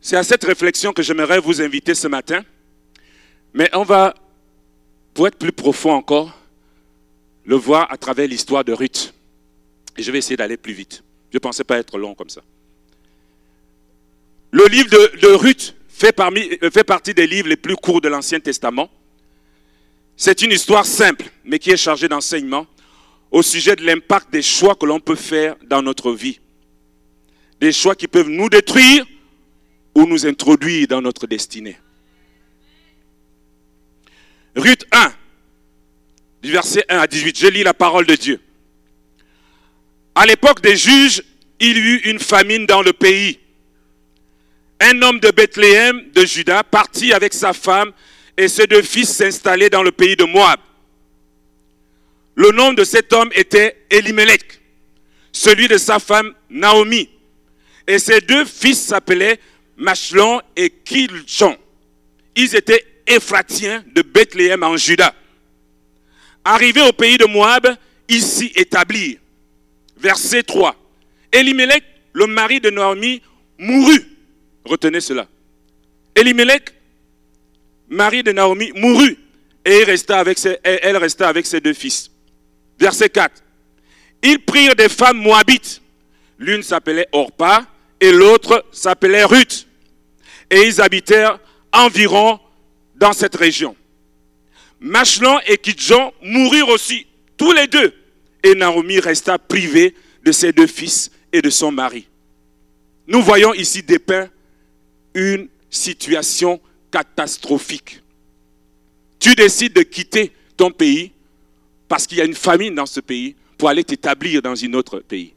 C'est 0.00 0.16
à 0.16 0.22
cette 0.22 0.44
réflexion 0.44 0.92
que 0.92 1.02
j'aimerais 1.02 1.40
vous 1.40 1.60
inviter 1.60 1.94
ce 1.94 2.06
matin. 2.06 2.44
Mais 3.54 3.68
on 3.72 3.82
va, 3.82 4.14
pour 5.14 5.26
être 5.26 5.38
plus 5.38 5.52
profond 5.52 5.92
encore, 5.92 6.38
le 7.44 7.56
voir 7.56 7.90
à 7.90 7.96
travers 7.96 8.28
l'histoire 8.28 8.64
de 8.64 8.72
Ruth. 8.72 9.14
Et 9.96 10.02
je 10.02 10.12
vais 10.12 10.18
essayer 10.18 10.36
d'aller 10.36 10.56
plus 10.56 10.74
vite. 10.74 11.02
Je 11.30 11.36
ne 11.36 11.40
pensais 11.40 11.64
pas 11.64 11.78
être 11.78 11.98
long 11.98 12.14
comme 12.14 12.28
ça. 12.28 12.42
Le 14.52 14.66
livre 14.66 14.90
de, 14.90 15.34
Ruth 15.34 15.74
parmi, 16.14 16.50
fait 16.72 16.84
partie 16.84 17.14
des 17.14 17.26
livres 17.26 17.48
les 17.48 17.56
plus 17.56 17.76
courts 17.76 18.00
de 18.00 18.08
l'Ancien 18.08 18.40
Testament. 18.40 18.90
C'est 20.16 20.40
une 20.40 20.52
histoire 20.52 20.86
simple, 20.86 21.26
mais 21.44 21.58
qui 21.58 21.70
est 21.70 21.76
chargée 21.76 22.08
d'enseignements 22.08 22.66
au 23.30 23.42
sujet 23.42 23.76
de 23.76 23.84
l'impact 23.84 24.32
des 24.32 24.42
choix 24.42 24.74
que 24.74 24.86
l'on 24.86 24.98
peut 24.98 25.14
faire 25.14 25.56
dans 25.64 25.82
notre 25.82 26.12
vie. 26.12 26.40
Des 27.60 27.72
choix 27.72 27.94
qui 27.94 28.08
peuvent 28.08 28.28
nous 28.28 28.48
détruire 28.48 29.04
ou 29.94 30.06
nous 30.06 30.26
introduire 30.26 30.88
dans 30.88 31.02
notre 31.02 31.26
destinée. 31.26 31.76
Ruth 34.54 34.86
1, 34.90 35.12
du 36.42 36.50
verset 36.50 36.84
1 36.88 36.98
à 36.98 37.06
18, 37.06 37.38
je 37.38 37.46
lis 37.48 37.62
la 37.62 37.74
parole 37.74 38.06
de 38.06 38.14
Dieu. 38.14 38.40
À 40.14 40.24
l'époque 40.24 40.62
des 40.62 40.76
juges, 40.76 41.22
il 41.60 41.76
y 41.76 41.80
eut 41.80 42.00
une 42.04 42.18
famine 42.18 42.64
dans 42.64 42.80
le 42.80 42.94
pays. 42.94 43.38
Un 44.80 45.02
homme 45.02 45.20
de 45.20 45.30
Bethléem, 45.30 46.10
de 46.14 46.24
Juda, 46.24 46.62
partit 46.62 47.12
avec 47.12 47.34
sa 47.34 47.52
femme 47.52 47.92
et 48.36 48.48
ses 48.48 48.66
deux 48.66 48.82
fils 48.82 49.10
s'installaient 49.10 49.70
dans 49.70 49.82
le 49.82 49.92
pays 49.92 50.16
de 50.16 50.24
Moab. 50.24 50.60
Le 52.34 52.50
nom 52.50 52.72
de 52.72 52.84
cet 52.84 53.12
homme 53.12 53.30
était 53.34 53.84
Elimelech, 53.90 54.60
celui 55.32 55.68
de 55.68 55.78
sa 55.78 55.98
femme 55.98 56.34
Naomi. 56.50 57.08
Et 57.86 57.98
ses 57.98 58.20
deux 58.20 58.44
fils 58.44 58.80
s'appelaient 58.80 59.40
Machlon 59.76 60.40
et 60.54 60.70
Kilchon. 60.70 61.56
Ils 62.34 62.54
étaient 62.54 62.84
Éphratiens 63.06 63.84
de 63.94 64.02
Bethléem 64.02 64.62
en 64.62 64.76
Juda. 64.76 65.14
Arrivés 66.44 66.82
au 66.82 66.92
pays 66.92 67.16
de 67.16 67.24
Moab, 67.24 67.66
ils 68.08 68.22
s'y 68.22 68.52
établirent. 68.54 69.18
Verset 69.96 70.42
3. 70.42 70.76
Elimelech, 71.32 71.84
le 72.12 72.26
mari 72.26 72.60
de 72.60 72.70
Naomi, 72.70 73.22
mourut. 73.58 74.04
Retenez 74.64 75.00
cela. 75.00 75.26
Elimelech, 76.14 76.75
mari 77.88 78.22
de 78.22 78.32
Naomi, 78.32 78.72
mourut 78.74 79.18
et 79.64 79.84
resta 79.84 80.18
avec 80.18 80.38
elle 80.62 80.96
resta 80.96 81.28
avec 81.28 81.46
ses 81.46 81.60
deux 81.60 81.74
fils. 81.74 82.10
Verset 82.78 83.08
4. 83.08 83.42
Ils 84.22 84.38
prirent 84.38 84.76
des 84.76 84.88
femmes 84.88 85.18
moabites. 85.18 85.80
L'une 86.38 86.62
s'appelait 86.62 87.08
Orpa 87.12 87.66
et 88.00 88.12
l'autre 88.12 88.64
s'appelait 88.72 89.24
Ruth. 89.24 89.66
Et 90.50 90.62
ils 90.66 90.80
habitèrent 90.80 91.38
environ 91.72 92.38
dans 92.94 93.12
cette 93.12 93.36
région. 93.36 93.76
Machlon 94.80 95.38
et 95.46 95.56
Kidjon 95.58 96.12
moururent 96.22 96.68
aussi, 96.68 97.06
tous 97.36 97.52
les 97.52 97.66
deux. 97.66 97.92
Et 98.42 98.54
Naomi 98.54 99.00
resta 99.00 99.38
privée 99.38 99.94
de 100.24 100.32
ses 100.32 100.52
deux 100.52 100.66
fils 100.66 101.10
et 101.32 101.42
de 101.42 101.50
son 101.50 101.72
mari. 101.72 102.06
Nous 103.06 103.22
voyons 103.22 103.54
ici 103.54 103.82
dépeint 103.82 104.28
une 105.14 105.48
situation 105.70 106.60
catastrophique. 106.96 108.00
Tu 109.18 109.34
décides 109.34 109.74
de 109.74 109.82
quitter 109.82 110.32
ton 110.56 110.70
pays 110.70 111.12
parce 111.88 112.06
qu'il 112.06 112.16
y 112.16 112.22
a 112.22 112.24
une 112.24 112.34
famine 112.34 112.74
dans 112.74 112.86
ce 112.86 113.00
pays 113.00 113.36
pour 113.58 113.68
aller 113.68 113.84
t'établir 113.84 114.40
dans 114.40 114.64
un 114.64 114.72
autre 114.72 115.00
pays. 115.00 115.34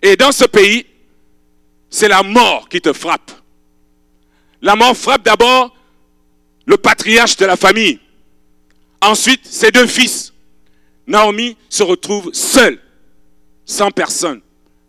Et 0.00 0.16
dans 0.16 0.32
ce 0.32 0.44
pays, 0.44 0.86
c'est 1.90 2.08
la 2.08 2.22
mort 2.22 2.66
qui 2.70 2.80
te 2.80 2.94
frappe. 2.94 3.30
La 4.62 4.74
mort 4.74 4.96
frappe 4.96 5.22
d'abord 5.22 5.76
le 6.64 6.78
patriarche 6.78 7.36
de 7.36 7.44
la 7.44 7.56
famille. 7.56 7.98
Ensuite, 9.02 9.44
ses 9.44 9.70
deux 9.70 9.86
fils. 9.86 10.32
Naomi 11.06 11.58
se 11.68 11.82
retrouve 11.82 12.32
seule, 12.32 12.80
sans 13.66 13.90
personne, 13.90 14.40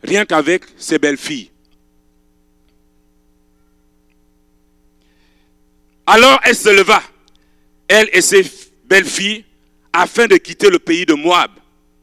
rien 0.03 0.25
qu'avec 0.25 0.63
ses 0.77 0.99
belles 0.99 1.17
Alors 6.13 6.39
elle 6.43 6.56
se 6.56 6.69
leva, 6.69 7.02
elle 7.88 8.08
et 8.13 8.21
ses 8.21 8.45
belles 8.86 9.04
filles, 9.04 9.43
afin 9.91 10.28
de 10.28 10.38
quitter 10.38 10.69
le 10.69 10.78
pays 10.78 11.08
de 11.08 11.15
Moab. 11.15 11.49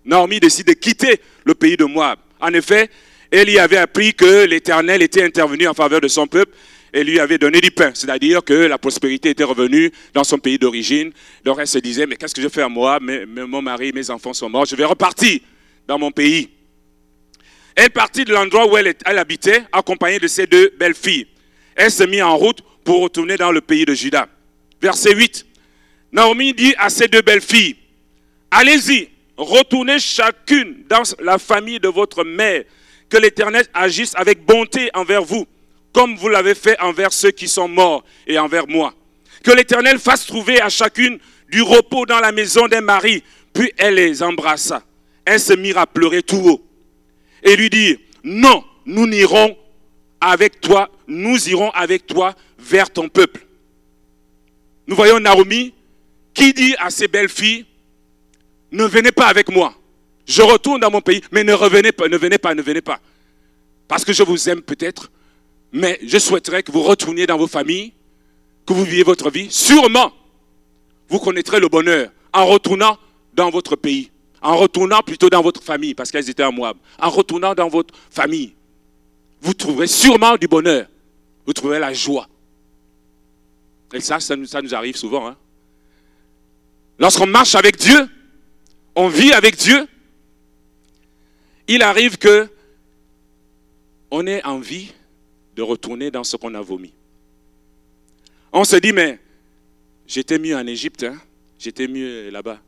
Naomi 0.05 0.41
décide 0.41 0.67
de 0.67 0.73
quitter 0.73 1.21
le 1.45 1.55
pays 1.55 1.77
de 1.77 1.85
Moab. 1.85 2.19
En 2.41 2.53
effet, 2.53 2.91
elle 3.31 3.49
y 3.49 3.61
avait 3.61 3.77
appris 3.77 4.13
que 4.13 4.47
l'Éternel 4.47 5.01
était 5.03 5.23
intervenu 5.23 5.69
en 5.69 5.75
faveur 5.75 6.01
de 6.01 6.09
son 6.09 6.27
peuple 6.27 6.51
et 6.93 7.05
lui 7.05 7.21
avait 7.21 7.39
donné 7.39 7.61
du 7.61 7.71
pain, 7.71 7.93
c'est-à-dire 7.95 8.43
que 8.43 8.53
la 8.53 8.79
prospérité 8.79 9.31
était 9.31 9.45
revenue 9.45 9.93
dans 10.13 10.25
son 10.25 10.39
pays 10.39 10.59
d'origine. 10.59 11.13
Donc 11.45 11.59
elle 11.61 11.69
se 11.69 11.79
disait, 11.79 12.07
mais 12.07 12.17
qu'est-ce 12.17 12.35
que 12.35 12.43
je 12.43 12.49
fais 12.49 12.63
à 12.63 12.69
moi 12.69 12.99
Mon 13.01 13.63
mari, 13.63 13.93
mes 13.95 14.11
enfants 14.11 14.33
sont 14.33 14.51
morts, 14.51 14.65
je 14.65 14.75
vais 14.75 14.87
repartir 14.87 15.39
dans 15.87 16.01
mon 16.01 16.11
pays. 16.11 16.51
Elle 17.77 17.91
partit 17.91 18.25
de 18.25 18.33
l'endroit 18.33 18.67
où 18.67 18.77
elle, 18.77 18.93
habitait, 19.07 19.63
accompagnée 19.71 20.19
de 20.19 20.27
ses 20.27 20.49
deux 20.49 20.73
belles 20.81 20.97
filles. 20.97 21.29
Elle 21.77 21.93
se 21.93 22.03
mit 22.03 22.21
en 22.21 22.37
route 22.37 22.61
retourner 22.99 23.37
dans 23.37 23.53
le 23.53 23.61
pays 23.61 23.85
de 23.85 23.95
Juda. 23.95 24.29
Verset 24.81 25.15
8. 25.15 25.47
Naomi 26.13 26.53
dit 26.55 26.75
à 26.79 26.91
ses 26.91 27.09
deux 27.09 27.23
belles 27.23 27.41
filles, 27.41 27.77
allez-y, 28.51 29.09
retournez 29.37 29.99
chacune 29.99 30.85
dans 30.89 31.03
la 31.21 31.39
famille 31.39 31.79
de 31.79 31.89
votre 31.89 32.25
mère, 32.25 32.65
que 33.09 33.17
l'Éternel 33.17 33.67
agisse 33.75 34.13
avec 34.17 34.45
bonté 34.45 34.91
envers 34.95 35.23
vous, 35.23 35.47
comme 35.93 36.17
vous 36.17 36.29
l'avez 36.29 36.55
fait 36.55 36.79
envers 36.81 37.13
ceux 37.13 37.31
qui 37.31 37.49
sont 37.49 37.69
morts 37.69 38.05
et 38.27 38.39
envers 38.39 38.67
moi. 38.67 38.95
Que 39.45 39.51
l'Éternel 39.53 39.99
fasse 39.99 40.27
trouver 40.27 40.61
à 40.61 40.69
chacune 40.69 41.19
du 41.51 41.63
repos 41.63 42.07
dans 42.07 42.21
la 42.21 42.33
maison 42.33 42.69
d'un 42.69 42.81
mari. 42.81 43.23
Puis 43.53 43.73
elle 43.77 43.95
les 43.95 44.23
embrassa. 44.23 44.83
Elle 45.25 45.41
se 45.41 45.53
mit 45.53 45.73
à 45.73 45.87
pleurer 45.87 46.23
tout 46.23 46.41
haut 46.45 46.65
et 47.43 47.57
lui 47.57 47.71
dit, 47.71 47.99
non, 48.23 48.65
nous 48.87 49.07
n'irons 49.07 49.57
avec 50.21 50.61
toi, 50.61 50.91
nous 51.11 51.49
irons 51.49 51.71
avec 51.71 52.07
toi 52.07 52.35
vers 52.59 52.91
ton 52.91 53.09
peuple. 53.09 53.47
Nous 54.87 54.97
voyons 54.97 55.21
Naomi 55.21 55.75
qui 56.33 56.55
dit 56.55 56.75
à 56.79 56.91
ses 56.91 57.09
belles 57.09 57.29
filles, 57.29 57.67
ne 58.73 58.85
venez 58.85 59.13
pas 59.13 59.27
avec 59.27 59.51
moi. 59.51 59.75
Je 60.27 60.43
retourne 60.43 60.81
dans 60.81 60.91
mon 60.91 61.01
pays, 61.01 61.21
mais 61.33 61.43
ne 61.43 61.53
revenez 61.53 61.93
pas, 61.93 62.09
ne 62.09 62.17
venez 62.17 62.39
pas, 62.39 62.55
ne 62.55 62.63
venez 62.63 62.81
pas. 62.81 63.01
Parce 63.89 64.05
que 64.05 64.13
je 64.13 64.23
vous 64.23 64.49
aime 64.49 64.63
peut-être, 64.63 65.11
mais 65.73 65.99
je 66.07 66.19
souhaiterais 66.19 66.63
que 66.63 66.71
vous 66.71 66.83
retourniez 66.83 67.27
dans 67.27 67.37
vos 67.37 67.49
familles, 67.49 67.93
que 68.65 68.73
vous 68.73 68.85
viviez 68.85 69.03
votre 69.03 69.31
vie. 69.31 69.49
Sûrement, 69.51 70.13
vous 71.09 71.19
connaîtrez 71.19 71.59
le 71.59 71.69
bonheur 71.69 72.11
en 72.33 72.47
retournant 72.47 72.97
dans 73.35 73.51
votre 73.51 73.75
pays, 73.75 74.11
en 74.41 74.57
retournant 74.57 75.01
plutôt 75.01 75.29
dans 75.29 75.43
votre 75.43 75.63
famille, 75.63 75.95
parce 75.95 76.13
qu'elles 76.13 76.31
étaient 76.31 76.45
en 76.45 76.53
Moab, 76.53 76.77
en 77.01 77.11
retournant 77.11 77.55
dans 77.55 77.69
votre 77.69 77.93
famille. 78.11 78.55
Vous 79.43 79.55
trouverez 79.55 79.89
sûrement 79.89 80.37
du 80.37 80.47
bonheur, 80.47 80.87
vous 81.47 81.53
trouverez 81.53 81.79
la 81.79 81.93
joie. 81.93 82.29
Et 83.93 84.01
ça, 84.01 84.21
ça 84.21 84.37
nous, 84.37 84.75
arrive 84.75 84.97
souvent. 84.97 85.29
Hein. 85.29 85.37
Lorsqu'on 86.99 87.27
marche 87.27 87.55
avec 87.55 87.77
Dieu, 87.77 88.09
on 88.95 89.09
vit 89.09 89.33
avec 89.33 89.57
Dieu, 89.57 89.87
il 91.67 91.83
arrive 91.83 92.19
que 92.19 92.49
on 94.11 94.27
ait 94.27 94.45
envie 94.45 94.93
de 95.57 95.63
retourner 95.63 96.11
dans 96.11 96.25
ce 96.25 96.37
qu'on 96.37 96.55
a 96.55 96.61
vomi. 96.61 96.93
On 98.53 98.65
se 98.65 98.77
dit, 98.77 98.93
mais 98.93 99.21
j'étais 100.07 100.39
mieux 100.39 100.57
en 100.57 100.67
Égypte, 100.67 101.05
hein. 101.05 101.21
j'étais 101.59 101.87
mieux 101.87 102.31
là-bas. 102.31 102.61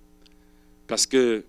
Parce 0.87 1.07
que 1.07 1.45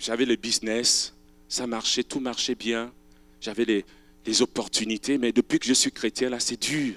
j'avais 0.00 0.24
le 0.24 0.36
business, 0.36 1.14
ça 1.48 1.66
marchait, 1.66 2.02
tout 2.02 2.20
marchait 2.20 2.56
bien, 2.56 2.92
j'avais 3.40 3.64
les, 3.64 3.84
les 4.26 4.42
opportunités, 4.42 5.18
mais 5.18 5.32
depuis 5.32 5.58
que 5.58 5.66
je 5.66 5.74
suis 5.74 5.92
chrétien, 5.92 6.30
là, 6.30 6.40
c'est 6.40 6.60
dur. 6.60 6.94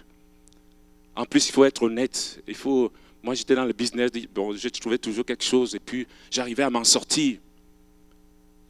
En 1.16 1.26
plus, 1.26 1.50
il 1.50 1.52
faut 1.52 1.66
être 1.66 1.84
honnête. 1.84 2.42
Il 2.48 2.56
faut, 2.56 2.92
moi, 3.24 3.34
j'étais 3.34 3.56
dans 3.56 3.66
le 3.66 3.74
business, 3.74 4.12
bon, 4.34 4.56
je 4.56 4.68
trouvais 4.70 4.98
toujours 4.98 5.26
quelque 5.26 5.44
chose 5.44 5.76
et 5.76 5.80
puis 5.80 6.08
j'arrivais 6.32 6.64
à 6.64 6.70
m'en 6.70 6.84
sortir. 6.84 7.40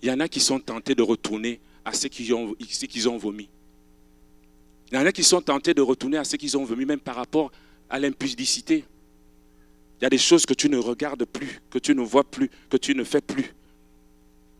Il 0.01 0.09
y 0.09 0.11
en 0.11 0.19
a 0.19 0.27
qui 0.27 0.39
sont 0.39 0.59
tentés 0.59 0.95
de 0.95 1.03
retourner 1.03 1.59
à 1.83 1.93
ce 1.93 2.07
qu'ils 2.07 2.33
ont, 2.33 2.53
qu'ils 2.53 3.09
ont 3.09 3.17
vomi. 3.17 3.49
Il 4.91 4.97
y 4.97 4.97
en 4.97 5.05
a 5.05 5.11
qui 5.11 5.23
sont 5.23 5.41
tentés 5.41 5.73
de 5.73 5.81
retourner 5.81 6.17
à 6.17 6.23
ce 6.23 6.35
qu'ils 6.35 6.57
ont 6.57 6.63
vomi, 6.63 6.85
même 6.85 6.99
par 6.99 7.15
rapport 7.15 7.51
à 7.89 7.99
l'impudicité. 7.99 8.85
Il 9.99 10.03
y 10.03 10.05
a 10.05 10.09
des 10.09 10.17
choses 10.17 10.45
que 10.45 10.53
tu 10.53 10.69
ne 10.69 10.77
regardes 10.77 11.25
plus, 11.25 11.59
que 11.69 11.79
tu 11.79 11.93
ne 11.95 12.01
vois 12.01 12.23
plus, 12.23 12.49
que 12.69 12.77
tu 12.77 12.95
ne 12.95 13.03
fais 13.03 13.21
plus. 13.21 13.53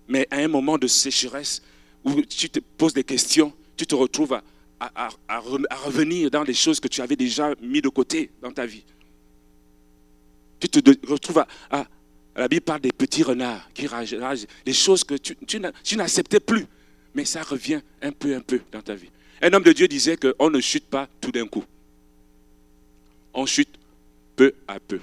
Mais 0.07 0.27
à 0.31 0.37
un 0.37 0.47
moment 0.47 0.77
de 0.77 0.87
sécheresse 0.87 1.61
où 2.03 2.21
tu 2.21 2.49
te 2.49 2.59
poses 2.59 2.93
des 2.93 3.03
questions, 3.03 3.53
tu 3.77 3.85
te 3.85 3.95
retrouves 3.95 4.39
à, 4.79 5.09
revenir 5.83 6.29
dans 6.29 6.43
des 6.43 6.53
choses 6.53 6.79
que 6.79 6.87
tu 6.87 7.01
avais 7.01 7.15
déjà 7.15 7.53
mis 7.61 7.81
de 7.81 7.89
côté 7.89 8.29
dans 8.41 8.51
ta 8.51 8.65
vie. 8.65 8.83
Tu 10.59 10.67
te 10.67 11.07
retrouves 11.07 11.45
à, 11.69 11.85
la 12.35 12.47
Bible 12.47 12.63
parle 12.63 12.81
des 12.81 12.91
petits 12.91 13.23
renards 13.23 13.69
qui 13.73 13.87
ragent, 13.87 14.15
des 14.65 14.73
choses 14.73 15.03
que 15.03 15.15
tu, 15.15 15.35
tu 15.83 15.95
n'acceptais 15.95 16.39
plus, 16.39 16.65
mais 17.13 17.25
ça 17.25 17.41
revient 17.43 17.81
un 18.01 18.11
peu, 18.11 18.35
un 18.35 18.41
peu 18.41 18.59
dans 18.71 18.81
ta 18.81 18.95
vie. 18.95 19.09
Un 19.41 19.53
homme 19.53 19.63
de 19.63 19.71
Dieu 19.71 19.87
disait 19.87 20.17
qu'on 20.17 20.49
ne 20.49 20.59
chute 20.59 20.85
pas 20.85 21.07
tout 21.21 21.31
d'un 21.31 21.47
coup. 21.47 21.63
On 23.33 23.45
chute 23.45 23.69
peu 24.35 24.53
à 24.67 24.79
peu. 24.79 24.99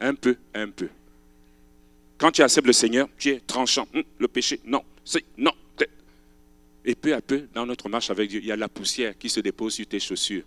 Un 0.00 0.14
peu, 0.14 0.36
un 0.54 0.68
peu. 0.68 0.88
Quand 2.18 2.30
tu 2.30 2.42
acceptes 2.42 2.66
le 2.66 2.72
Seigneur, 2.72 3.08
tu 3.18 3.30
es 3.30 3.40
tranchant. 3.40 3.88
Hum, 3.94 4.02
le 4.18 4.28
péché, 4.28 4.60
non. 4.64 4.84
C'est 5.04 5.24
non. 5.36 5.52
Et 6.84 6.94
peu 6.94 7.14
à 7.14 7.20
peu, 7.20 7.48
dans 7.54 7.66
notre 7.66 7.88
marche 7.88 8.10
avec 8.10 8.30
Dieu, 8.30 8.40
il 8.40 8.46
y 8.46 8.52
a 8.52 8.56
la 8.56 8.68
poussière 8.68 9.16
qui 9.18 9.28
se 9.28 9.40
dépose 9.40 9.74
sur 9.74 9.86
tes 9.86 10.00
chaussures. 10.00 10.44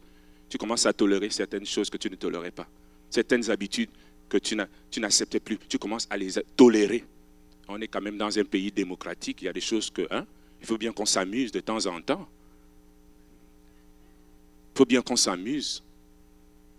Tu 0.49 0.57
commences 0.57 0.85
à 0.85 0.93
tolérer 0.93 1.29
certaines 1.29 1.65
choses 1.65 1.89
que 1.89 1.97
tu 1.97 2.09
ne 2.09 2.15
tolérais 2.15 2.51
pas. 2.51 2.67
Certaines 3.09 3.49
habitudes 3.49 3.89
que 4.27 4.37
tu 4.37 4.55
n'acceptais 4.99 5.39
plus. 5.39 5.57
Tu 5.69 5.77
commences 5.77 6.07
à 6.09 6.17
les 6.17 6.31
tolérer. 6.55 7.03
On 7.67 7.79
est 7.79 7.87
quand 7.87 8.01
même 8.01 8.17
dans 8.17 8.37
un 8.37 8.43
pays 8.43 8.71
démocratique. 8.71 9.41
Il 9.41 9.45
y 9.45 9.47
a 9.47 9.53
des 9.53 9.61
choses 9.61 9.89
que, 9.89 10.07
hein, 10.11 10.25
il 10.59 10.67
faut 10.67 10.77
bien 10.77 10.91
qu'on 10.91 11.05
s'amuse 11.05 11.51
de 11.51 11.59
temps 11.59 11.85
en 11.85 12.01
temps. 12.01 12.27
Il 14.73 14.77
faut 14.77 14.85
bien 14.85 15.01
qu'on 15.01 15.15
s'amuse. 15.15 15.83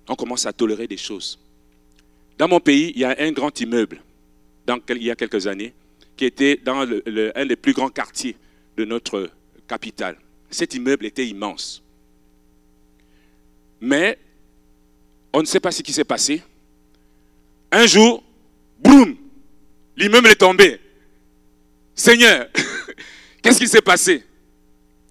On 0.09 0.17
commence 0.17 0.47
à 0.47 0.53
tolérer 0.53 0.87
des 0.87 0.97
choses. 0.97 1.39
Dans 2.39 2.49
mon 2.49 2.61
pays, 2.61 2.93
il 2.95 3.01
y 3.01 3.05
a 3.05 3.15
un 3.19 3.33
grand 3.33 3.59
immeuble, 3.61 4.03
il 4.89 5.03
y 5.03 5.11
a 5.11 5.15
quelques 5.15 5.47
années, 5.47 5.75
qui 6.17 6.25
était 6.25 6.57
dans 6.57 6.81
un 6.81 7.47
des 7.47 7.57
plus 7.57 7.73
grands 7.73 7.91
quartiers 7.91 8.37
de 8.77 8.85
notre 8.85 9.31
capitale. 9.73 10.19
Cet 10.51 10.75
immeuble 10.75 11.07
était 11.07 11.27
immense. 11.27 11.83
Mais 13.81 14.19
on 15.33 15.41
ne 15.41 15.47
sait 15.47 15.61
pas 15.61 15.73
ce 15.73 15.81
qui 15.83 15.95
s'est 15.95 16.05
passé. 16.05 16.43
Un 17.71 17.87
jour, 17.87 18.23
boum, 18.81 19.17
l'immeuble 19.97 20.29
est 20.29 20.37
tombé. 20.37 20.79
Seigneur, 21.95 22.49
qu'est-ce 23.43 23.59
qui 23.59 23.67
s'est 23.67 23.81
passé? 23.81 24.23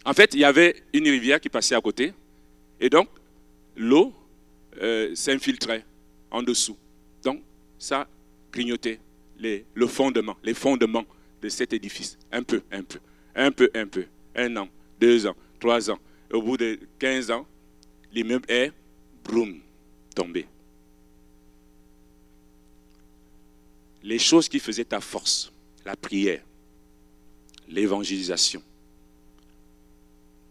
En 0.05 0.13
fait, 0.13 0.35
il 0.35 0.41
y 0.41 0.45
avait 0.45 0.83
une 0.93 1.09
rivière 1.09 1.39
qui 1.39 1.49
passait 1.49 1.73
à 1.73 1.81
côté. 1.81 2.13
Et 2.79 2.89
donc, 2.91 3.09
l'eau 3.75 4.13
euh, 4.79 5.15
s'infiltrait 5.15 5.83
en 6.29 6.43
dessous. 6.43 6.77
Donc, 7.23 7.41
ça 7.79 8.07
grignotait 8.51 8.99
les, 9.39 9.65
le 9.73 9.87
fondement, 9.87 10.37
les 10.43 10.53
fondements 10.53 11.05
de 11.41 11.49
cet 11.49 11.73
édifice. 11.73 12.15
Un 12.31 12.43
peu, 12.43 12.61
un 12.71 12.83
peu, 12.83 12.99
un 13.35 13.51
peu, 13.51 13.71
un 13.73 13.87
peu 13.87 14.05
un 14.35 14.55
an, 14.57 14.69
deux 14.99 15.27
ans, 15.27 15.35
trois 15.59 15.89
ans. 15.89 15.99
au 16.31 16.41
bout 16.41 16.57
de 16.57 16.79
15 16.99 17.31
ans, 17.31 17.45
l'immeuble 18.11 18.49
est, 18.49 18.71
broum, 19.23 19.59
tombé. 20.15 20.45
Les 24.03 24.19
choses 24.19 24.49
qui 24.49 24.59
faisaient 24.59 24.85
ta 24.85 25.01
force, 25.01 25.51
la 25.85 25.95
prière, 25.95 26.43
l'évangélisation, 27.67 28.63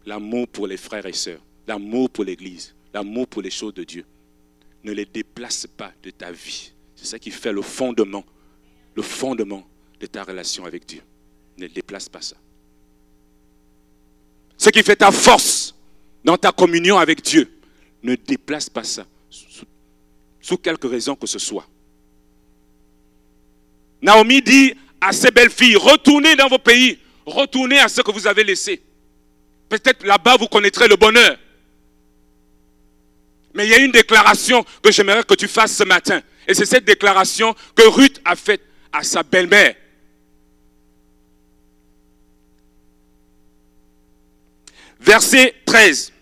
l'amour 0.05 0.47
pour 0.47 0.67
les 0.67 0.77
frères 0.77 1.05
et 1.05 1.13
sœurs, 1.13 1.41
l'amour 1.67 2.09
pour 2.09 2.23
l'Église, 2.23 2.73
l'amour 2.93 3.27
pour 3.27 3.41
les 3.41 3.51
choses 3.51 3.73
de 3.73 3.83
Dieu, 3.83 4.05
ne 4.83 4.91
les 4.91 5.05
déplace 5.05 5.67
pas 5.67 5.93
de 6.01 6.09
ta 6.09 6.31
vie. 6.31 6.71
C'est 6.95 7.05
ça 7.05 7.19
qui 7.19 7.31
fait 7.31 7.51
le 7.51 7.61
fondement, 7.61 8.23
le 8.95 9.01
fondement 9.01 9.67
de 9.99 10.05
ta 10.07 10.23
relation 10.23 10.65
avec 10.65 10.85
Dieu. 10.85 11.01
Ne 11.57 11.67
déplace 11.67 12.09
pas 12.09 12.21
ça. 12.21 12.37
Ce 14.61 14.69
qui 14.69 14.83
fait 14.83 14.97
ta 14.97 15.11
force 15.11 15.73
dans 16.23 16.37
ta 16.37 16.51
communion 16.51 16.99
avec 16.99 17.23
Dieu, 17.23 17.51
ne 18.03 18.13
déplace 18.13 18.69
pas 18.69 18.83
ça, 18.83 19.07
sous, 20.39 20.57
quelque 20.57 20.85
raison 20.85 21.15
que 21.15 21.25
ce 21.25 21.39
soit. 21.39 21.67
Naomi 24.03 24.39
dit 24.43 24.75
à 25.01 25.13
ses 25.13 25.31
belles 25.31 25.49
filles, 25.49 25.77
retournez 25.77 26.35
dans 26.35 26.47
vos 26.47 26.59
pays, 26.59 26.99
retournez 27.25 27.79
à 27.79 27.87
ce 27.87 28.01
que 28.01 28.11
vous 28.11 28.27
avez 28.27 28.43
laissé. 28.43 28.83
Peut-être 29.67 30.05
là-bas, 30.05 30.37
vous 30.37 30.47
connaîtrez 30.47 30.87
le 30.87 30.95
bonheur. 30.95 31.39
Mais 33.55 33.65
il 33.65 33.71
y 33.71 33.73
a 33.73 33.79
une 33.79 33.91
déclaration 33.91 34.63
que 34.83 34.91
j'aimerais 34.91 35.23
que 35.23 35.33
tu 35.33 35.47
fasses 35.47 35.75
ce 35.75 35.85
matin. 35.85 36.21
Et 36.47 36.53
c'est 36.53 36.67
cette 36.67 36.85
déclaration 36.85 37.55
que 37.75 37.87
Ruth 37.87 38.21
a 38.25 38.35
faite 38.35 38.61
à 38.93 39.01
sa 39.01 39.23
belle-mère. 39.23 39.73
Verset 45.01 45.55
13. 45.65 46.13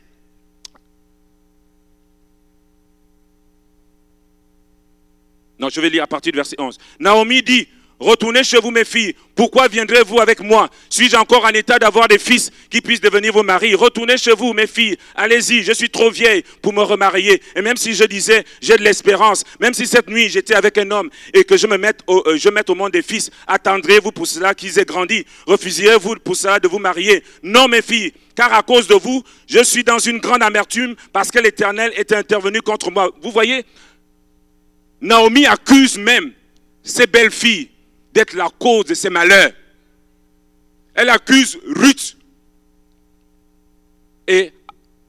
Non, 5.60 5.68
je 5.70 5.82
vais 5.82 5.90
lire 5.90 6.04
à 6.04 6.08
partir 6.08 6.32
du 6.32 6.38
verset 6.38 6.56
11. 6.58 6.78
Naomi 7.00 7.44
dit, 7.44 7.68
Retournez 8.00 8.46
chez 8.46 8.60
vous, 8.62 8.72
mes 8.72 8.86
filles. 8.86 9.14
Pourquoi 9.36 9.68
viendrez-vous 9.68 10.22
avec 10.22 10.40
moi? 10.40 10.70
Suis-je 10.90 11.18
encore 11.18 11.44
en 11.44 11.50
état 11.50 11.78
d'avoir 11.78 12.08
des 12.08 12.18
fils 12.18 12.50
qui 12.70 12.80
puissent 12.80 13.02
devenir 13.02 13.34
vos 13.34 13.44
maris? 13.44 13.76
Retournez 13.76 14.18
chez 14.18 14.32
vous, 14.32 14.54
mes 14.54 14.68
filles. 14.68 14.96
Allez-y, 15.16 15.64
je 15.64 15.74
suis 15.74 15.90
trop 15.90 16.10
vieille 16.10 16.44
pour 16.62 16.72
me 16.72 16.82
remarier. 16.82 17.42
Et 17.58 17.62
même 17.62 17.76
si 17.76 17.94
je 17.94 18.06
disais, 18.06 18.46
j'ai 18.62 18.78
de 18.78 18.84
l'espérance, 18.84 19.44
même 19.60 19.74
si 19.74 19.86
cette 19.86 20.10
nuit 20.10 20.30
j'étais 20.30 20.56
avec 20.56 20.78
un 20.78 20.90
homme 20.92 21.10
et 21.34 21.44
que 21.44 21.58
je 21.58 21.68
me 21.68 21.78
mette 21.78 22.00
au, 22.08 22.24
euh, 22.26 22.38
je 22.38 22.48
mette 22.48 22.70
au 22.70 22.76
monde 22.76 22.94
des 22.94 23.02
fils, 23.02 23.32
attendrez-vous 23.48 24.14
pour 24.14 24.28
cela 24.28 24.56
qu'ils 24.56 24.80
aient 24.80 24.86
grandi? 24.86 25.26
Refuserez-vous 25.46 26.16
pour 26.24 26.38
cela 26.38 26.62
de 26.62 26.70
vous 26.70 26.80
marier? 26.80 27.22
Non, 27.44 27.68
mes 27.68 27.82
filles, 27.82 28.14
car 28.40 28.54
à 28.54 28.64
cause 28.64 28.88
de 28.88 28.94
vous, 28.94 29.22
je 29.50 29.62
suis 29.62 29.84
dans 29.84 30.00
une 30.00 30.20
grande 30.20 30.42
amertume 30.42 30.96
parce 31.12 31.30
que 31.30 31.40
l'Éternel 31.40 31.92
est 31.98 32.14
intervenu 32.14 32.62
contre 32.62 32.90
moi. 32.90 33.14
Vous 33.22 33.32
voyez, 33.32 33.66
Naomi 35.02 35.46
accuse 35.46 35.98
même 35.98 36.32
ses 36.82 37.06
belles 37.06 37.32
filles 37.32 37.70
d'être 38.14 38.34
la 38.38 38.50
cause 38.50 38.86
de 38.86 38.94
ses 38.94 39.10
malheurs. 39.10 39.52
Elle 40.94 41.10
accuse 41.10 41.60
Ruth 41.68 42.16
et 44.26 44.54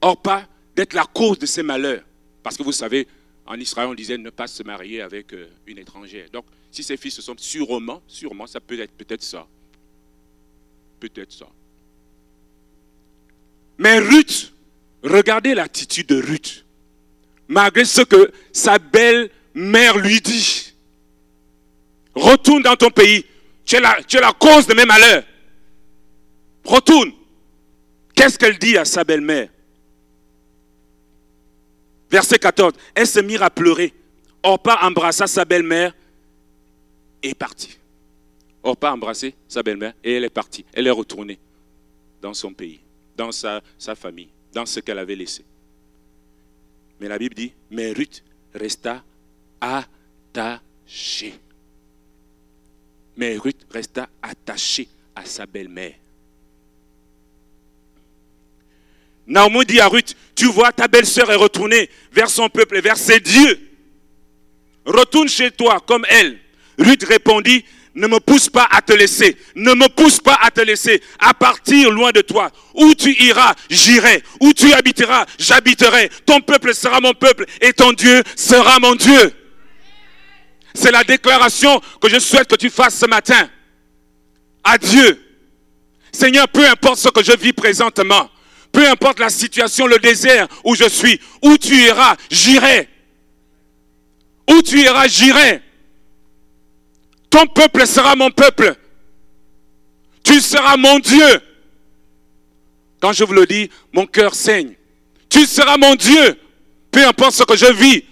Orpa 0.01 0.45
d'être 0.75 0.93
la 0.93 1.05
cause 1.05 1.39
de 1.39 1.45
ses 1.45 1.63
malheurs. 1.63 2.03
Parce 2.43 2.57
que 2.57 2.63
vous 2.63 2.73
savez, 2.73 3.07
en 3.45 3.57
Israël, 3.57 3.87
on 3.87 3.93
disait 3.93 4.17
ne 4.17 4.29
pas 4.29 4.47
se 4.47 4.61
marier 4.63 4.99
avec 4.99 5.31
euh, 5.31 5.47
une 5.67 5.77
étrangère. 5.77 6.29
Donc, 6.33 6.43
si 6.69 6.83
ses 6.83 6.97
filles 6.97 7.11
se 7.11 7.21
sont 7.21 7.35
sûrement, 7.37 8.01
sûrement, 8.07 8.45
ça 8.45 8.59
peut 8.59 8.77
être 8.77 8.91
peut-être 8.91 9.23
ça. 9.23 9.47
Peut-être 10.99 11.31
ça. 11.31 11.47
Mais 13.81 13.97
Ruth, 13.97 14.53
regardez 15.01 15.55
l'attitude 15.55 16.05
de 16.05 16.21
Ruth. 16.21 16.65
Malgré 17.47 17.83
ce 17.83 18.01
que 18.01 18.31
sa 18.53 18.77
belle-mère 18.77 19.97
lui 19.97 20.21
dit. 20.21 20.75
Retourne 22.13 22.61
dans 22.61 22.75
ton 22.75 22.91
pays. 22.91 23.25
Tu 23.65 23.77
es, 23.77 23.79
la, 23.79 24.33
cause 24.39 24.67
de 24.67 24.75
mes 24.75 24.85
malheurs. 24.85 25.23
Retourne. 26.63 27.11
Qu'est-ce 28.13 28.37
qu'elle 28.37 28.59
dit 28.59 28.77
à 28.77 28.85
sa 28.85 29.03
belle-mère? 29.03 29.49
Verset 32.11 32.37
14. 32.37 32.73
Elle 32.93 33.07
se 33.07 33.19
mit 33.19 33.37
à 33.37 33.49
pleurer. 33.49 33.95
Orpa 34.43 34.77
embrassa 34.83 35.25
sa 35.25 35.43
belle-mère 35.43 35.95
et 37.23 37.29
est 37.29 37.33
partie. 37.33 37.79
Orpa 38.61 38.91
a 38.91 39.13
sa 39.47 39.63
belle-mère 39.63 39.93
et 40.03 40.17
elle 40.17 40.23
est 40.25 40.29
partie. 40.29 40.65
Elle 40.71 40.85
est 40.85 40.91
retournée 40.91 41.39
dans 42.21 42.35
son 42.35 42.53
pays, 42.53 42.79
dans 43.15 43.31
sa, 43.31 43.61
famille, 43.95 44.29
dans 44.53 44.65
ce 44.65 44.79
qu'elle 44.79 44.99
avait 44.99 45.15
laissé. 45.15 45.43
Mais 46.99 47.07
la 47.07 47.17
Bible 47.17 47.35
dit, 47.35 47.53
mais 47.69 47.91
Ruth 47.91 48.23
resta 48.53 49.03
attachée. 49.59 51.33
Mais 53.17 53.37
Ruth 53.37 53.65
resta 53.69 54.09
attachée 54.21 54.87
à 55.15 55.25
sa 55.25 55.45
belle-mère. 55.45 55.95
Naomi 59.27 59.65
dit 59.65 59.79
à 59.79 59.87
Ruth, 59.87 60.15
tu 60.35 60.45
vois, 60.45 60.71
ta 60.71 60.87
belle-sœur 60.87 61.31
est 61.31 61.35
retournée 61.35 61.89
vers 62.11 62.29
son 62.29 62.49
peuple 62.49 62.77
et 62.77 62.81
vers 62.81 62.97
ses 62.97 63.19
dieux. 63.19 63.59
Retourne 64.85 65.29
chez 65.29 65.51
toi 65.51 65.79
comme 65.79 66.05
elle. 66.09 66.39
Ruth 66.77 67.03
répondit, 67.03 67.63
ne 67.93 68.07
me 68.07 68.19
pousse 68.19 68.49
pas 68.49 68.67
à 68.71 68.81
te 68.81 68.93
laisser. 68.93 69.37
Ne 69.55 69.73
me 69.73 69.87
pousse 69.89 70.19
pas 70.19 70.37
à 70.41 70.51
te 70.51 70.61
laisser. 70.61 71.01
À 71.19 71.33
partir 71.33 71.91
loin 71.91 72.11
de 72.11 72.21
toi. 72.21 72.49
Où 72.73 72.93
tu 72.95 73.11
iras, 73.23 73.53
j'irai. 73.69 74.23
Où 74.39 74.53
tu 74.53 74.71
habiteras, 74.73 75.25
j'habiterai. 75.37 76.09
Ton 76.25 76.41
peuple 76.41 76.73
sera 76.73 77.01
mon 77.01 77.13
peuple 77.13 77.45
et 77.59 77.73
ton 77.73 77.93
Dieu 77.93 78.23
sera 78.35 78.79
mon 78.79 78.95
Dieu. 78.95 79.33
C'est 80.73 80.91
la 80.91 81.03
déclaration 81.03 81.81
que 82.01 82.09
je 82.09 82.19
souhaite 82.19 82.47
que 82.47 82.55
tu 82.55 82.69
fasses 82.69 82.97
ce 82.97 83.05
matin. 83.05 83.49
À. 84.63 84.77
Seigneur, 86.13 86.47
peu 86.47 86.67
importe 86.67 86.99
ce 86.99 87.09
que 87.09 87.23
je 87.23 87.31
vis 87.33 87.53
présentement, 87.53 88.29
peu 88.71 88.87
importe 88.87 89.19
la 89.19 89.29
situation, 89.29 89.87
le 89.87 89.99
désert 89.99 90.47
où 90.63 90.75
je 90.75 90.87
suis, 90.87 91.19
où 91.41 91.57
tu 91.57 91.75
iras, 91.75 92.15
j'irai. 92.29 92.87
Où 94.49 94.61
tu 94.61 94.81
iras, 94.81 95.07
j'irai. 95.07 95.61
Ton 97.31 97.47
peuple 97.47 97.87
sera 97.87 98.15
mon 98.15 98.29
peuple. 98.29 98.75
Tu 100.21 100.39
seras 100.39 100.77
mon 100.77 100.99
Dieu. 100.99 101.41
Quand 102.99 103.13
je 103.13 103.23
vous 103.23 103.33
le 103.33 103.47
dis, 103.47 103.71
mon 103.91 104.05
cœur 104.05 104.35
saigne. 104.35 104.75
Tu 105.27 105.47
seras 105.47 105.77
mon 105.77 105.95
Dieu. 105.95 106.37
Peu 106.91 107.03
importe 107.07 107.33
ce 107.33 107.43
que 107.43 107.55
je 107.55 107.71
vis, 107.71 108.03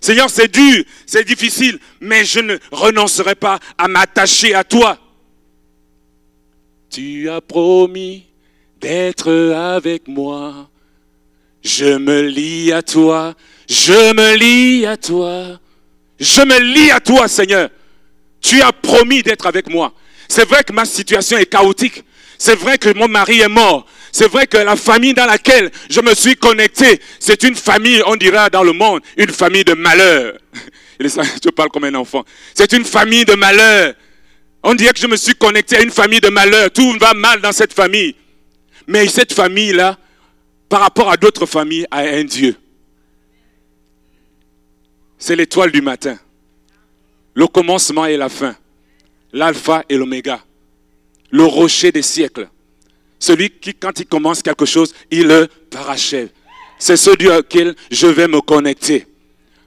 Seigneur, 0.00 0.28
c'est 0.28 0.52
dur, 0.52 0.84
c'est 1.06 1.24
difficile, 1.24 1.78
mais 2.00 2.26
je 2.26 2.40
ne 2.40 2.58
renoncerai 2.70 3.36
pas 3.36 3.58
à 3.78 3.88
m'attacher 3.88 4.54
à 4.54 4.62
toi. 4.62 4.98
Tu 6.90 7.30
as 7.30 7.40
promis 7.40 8.26
d'être 8.80 9.30
avec 9.52 10.06
moi. 10.08 10.68
Je 11.62 11.96
me 11.96 12.20
lie 12.20 12.72
à 12.72 12.82
toi, 12.82 13.34
je 13.66 14.12
me 14.12 14.36
lie 14.36 14.84
à 14.84 14.98
toi. 14.98 15.58
Je 16.20 16.42
me 16.42 16.58
lie 16.58 16.90
à 16.90 17.00
toi, 17.00 17.26
Seigneur. 17.26 17.70
Tu 18.44 18.60
as 18.60 18.72
promis 18.72 19.22
d'être 19.22 19.46
avec 19.46 19.70
moi. 19.70 19.94
C'est 20.28 20.46
vrai 20.46 20.62
que 20.62 20.72
ma 20.72 20.84
situation 20.84 21.38
est 21.38 21.46
chaotique. 21.46 22.04
C'est 22.36 22.54
vrai 22.54 22.76
que 22.76 22.92
mon 22.92 23.08
mari 23.08 23.40
est 23.40 23.48
mort. 23.48 23.86
C'est 24.12 24.28
vrai 24.30 24.46
que 24.46 24.58
la 24.58 24.76
famille 24.76 25.14
dans 25.14 25.24
laquelle 25.24 25.70
je 25.88 26.02
me 26.02 26.14
suis 26.14 26.36
connecté, 26.36 27.00
c'est 27.18 27.42
une 27.42 27.54
famille, 27.54 28.02
on 28.06 28.16
dira 28.16 28.50
dans 28.50 28.62
le 28.62 28.72
monde, 28.74 29.00
une 29.16 29.30
famille 29.30 29.64
de 29.64 29.72
malheur. 29.72 30.34
Je 31.00 31.50
parle 31.50 31.70
comme 31.70 31.84
un 31.84 31.94
enfant. 31.94 32.22
C'est 32.54 32.72
une 32.74 32.84
famille 32.84 33.24
de 33.24 33.32
malheur. 33.34 33.94
On 34.62 34.74
dirait 34.74 34.92
que 34.92 35.00
je 35.00 35.06
me 35.08 35.16
suis 35.16 35.34
connecté 35.34 35.76
à 35.76 35.82
une 35.82 35.90
famille 35.90 36.20
de 36.20 36.28
malheur. 36.28 36.70
Tout 36.70 36.96
va 37.00 37.12
mal 37.14 37.40
dans 37.40 37.52
cette 37.52 37.72
famille. 37.72 38.14
Mais 38.86 39.08
cette 39.08 39.32
famille-là, 39.32 39.98
par 40.68 40.80
rapport 40.80 41.10
à 41.10 41.16
d'autres 41.16 41.46
familles, 41.46 41.86
a 41.90 42.00
un 42.00 42.24
Dieu. 42.24 42.54
C'est 45.18 45.34
l'étoile 45.34 45.72
du 45.72 45.82
matin. 45.82 46.18
Le 47.34 47.46
commencement 47.46 48.06
et 48.06 48.16
la 48.16 48.28
fin. 48.28 48.56
L'alpha 49.32 49.84
et 49.88 49.96
l'oméga. 49.96 50.42
Le 51.30 51.44
rocher 51.44 51.90
des 51.90 52.02
siècles. 52.02 52.48
Celui 53.18 53.50
qui, 53.50 53.74
quand 53.74 53.98
il 53.98 54.06
commence 54.06 54.42
quelque 54.42 54.66
chose, 54.66 54.94
il 55.10 55.26
le 55.26 55.48
parachève. 55.70 56.28
C'est 56.78 56.96
celui 56.96 57.28
auquel 57.28 57.74
je 57.90 58.06
vais 58.06 58.28
me 58.28 58.40
connecter. 58.40 59.06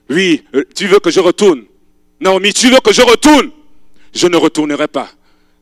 Oui, 0.10 0.43
euh, 0.56 0.63
tu 0.75 0.88
veux 0.88 0.99
que 0.99 1.12
je 1.12 1.19
retourne? 1.19 1.63
Naomi, 2.19 2.53
tu 2.53 2.69
veux 2.69 2.80
que 2.80 2.93
je 2.93 3.01
retourne? 3.01 3.51
Je 4.13 4.27
ne 4.27 4.38
retournerai 4.38 4.88
pas. 4.88 5.10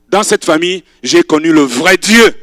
Dans 0.10 0.24
cette 0.24 0.46
famille, 0.46 0.84
j'ai 1.02 1.24
connu 1.24 1.52
le 1.52 1.62
vrai 1.62 1.98
Dieu. 1.98 2.34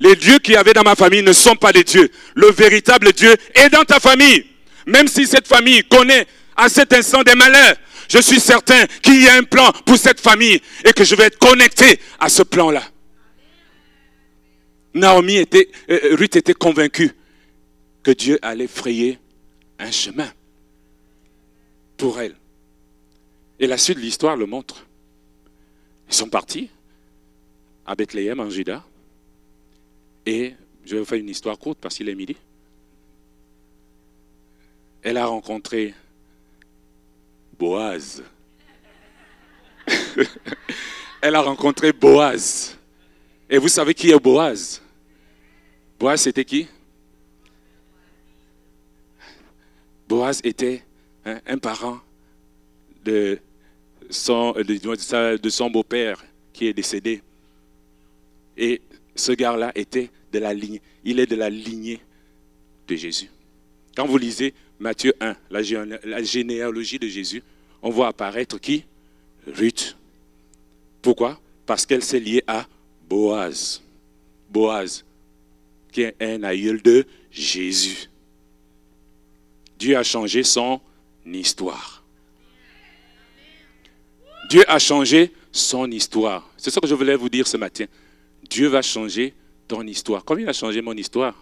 Les 0.00 0.16
dieux 0.16 0.38
qu'il 0.38 0.54
y 0.54 0.56
avait 0.56 0.72
dans 0.72 0.82
ma 0.82 0.94
famille 0.94 1.22
ne 1.22 1.32
sont 1.32 1.56
pas 1.56 1.72
des 1.72 1.84
dieux. 1.84 2.08
Le 2.34 2.50
véritable 2.50 3.12
Dieu 3.12 3.34
est 3.54 3.68
dans 3.68 3.84
ta 3.84 4.00
famille. 4.00 4.46
Même 4.86 5.08
si 5.08 5.26
cette 5.26 5.46
famille 5.46 5.82
connaît 5.84 6.26
à 6.56 6.68
cet 6.68 6.92
instant 6.92 7.22
des 7.22 7.34
malheurs, 7.34 7.76
je 8.08 8.18
suis 8.18 8.40
certain 8.40 8.86
qu'il 9.02 9.22
y 9.22 9.28
a 9.28 9.34
un 9.34 9.42
plan 9.42 9.70
pour 9.84 9.96
cette 9.96 10.20
famille 10.20 10.60
et 10.84 10.92
que 10.92 11.04
je 11.04 11.14
vais 11.14 11.24
être 11.24 11.38
connecté 11.38 12.00
à 12.18 12.28
ce 12.28 12.42
plan-là. 12.42 12.82
Naomi 14.94 15.36
était, 15.36 15.68
euh, 15.90 16.00
euh, 16.04 16.16
Ruth 16.16 16.36
était 16.36 16.54
convaincue 16.54 17.12
que 18.02 18.10
Dieu 18.10 18.38
allait 18.42 18.66
frayer 18.66 19.18
un 19.78 19.90
chemin 19.90 20.30
pour 21.96 22.18
elle. 22.20 22.34
Et 23.58 23.66
la 23.66 23.76
suite 23.76 23.98
de 23.98 24.02
l'histoire 24.02 24.36
le 24.36 24.46
montre. 24.46 24.86
Ils 26.08 26.14
sont 26.14 26.28
partis 26.28 26.70
à 27.84 27.94
Bethléem, 27.94 28.40
en 28.40 28.48
Juda. 28.48 28.84
Et 30.24 30.54
je 30.84 30.94
vais 30.94 31.00
vous 31.00 31.04
faire 31.04 31.18
une 31.18 31.28
histoire 31.28 31.58
courte 31.58 31.78
parce 31.80 31.96
qu'il 31.96 32.08
est 32.08 32.14
midi. 32.14 32.36
Elle 35.02 35.16
a 35.16 35.26
rencontré 35.26 35.94
Boaz. 37.58 38.22
Elle 41.20 41.34
a 41.34 41.40
rencontré 41.40 41.92
Boaz. 41.92 42.78
Et 43.50 43.58
vous 43.58 43.68
savez 43.68 43.94
qui 43.94 44.10
est 44.10 44.18
Boaz? 44.18 44.82
Boaz, 45.98 46.22
c'était 46.22 46.44
qui? 46.44 46.68
Boaz 50.08 50.40
était 50.44 50.84
un 51.24 51.58
parent 51.58 52.00
de 53.04 53.38
son, 54.08 54.52
de 54.52 55.48
son 55.48 55.70
beau-père 55.70 56.24
qui 56.52 56.66
est 56.66 56.72
décédé. 56.72 57.22
Et 58.56 58.80
ce 59.14 59.32
gars-là 59.32 59.72
était 59.74 60.10
de 60.32 60.38
la 60.38 60.54
lignée, 60.54 60.82
il 61.04 61.20
est 61.20 61.26
de 61.26 61.36
la 61.36 61.50
lignée 61.50 62.00
de 62.86 62.96
Jésus. 62.96 63.30
Quand 63.96 64.06
vous 64.06 64.18
lisez 64.18 64.54
Matthieu 64.80 65.12
1, 65.20 65.36
la, 65.50 66.22
généalogie 66.22 66.98
de 66.98 67.08
Jésus, 67.08 67.42
on 67.82 67.90
voit 67.90 68.08
apparaître 68.08 68.58
qui? 68.58 68.84
Ruth. 69.46 69.96
Pourquoi? 71.02 71.40
Parce 71.66 71.84
qu'elle 71.84 72.04
s'est 72.04 72.20
liée 72.20 72.42
à 72.46 72.66
Boaz. 73.08 73.82
Boaz, 74.50 75.04
qui 75.90 76.02
est 76.02 76.14
un 76.20 76.42
aïeul 76.42 76.80
de 76.80 77.04
Jésus. 77.30 78.08
Dieu 79.78 79.96
a 79.96 80.02
changé 80.02 80.42
son 80.42 80.80
histoire. 81.26 82.04
Dieu 84.48 84.64
a 84.68 84.78
changé 84.78 85.32
son 85.52 85.90
histoire. 85.90 86.48
C'est 86.56 86.70
ce 86.70 86.80
que 86.80 86.86
je 86.86 86.94
voulais 86.94 87.16
vous 87.16 87.28
dire 87.28 87.46
ce 87.46 87.56
matin. 87.56 87.84
Dieu 88.48 88.68
va 88.68 88.82
changer 88.82 89.34
ton 89.66 89.82
histoire. 89.82 90.24
Comme 90.24 90.40
il 90.40 90.48
a 90.48 90.52
changé 90.52 90.80
mon 90.80 90.94
histoire, 90.94 91.34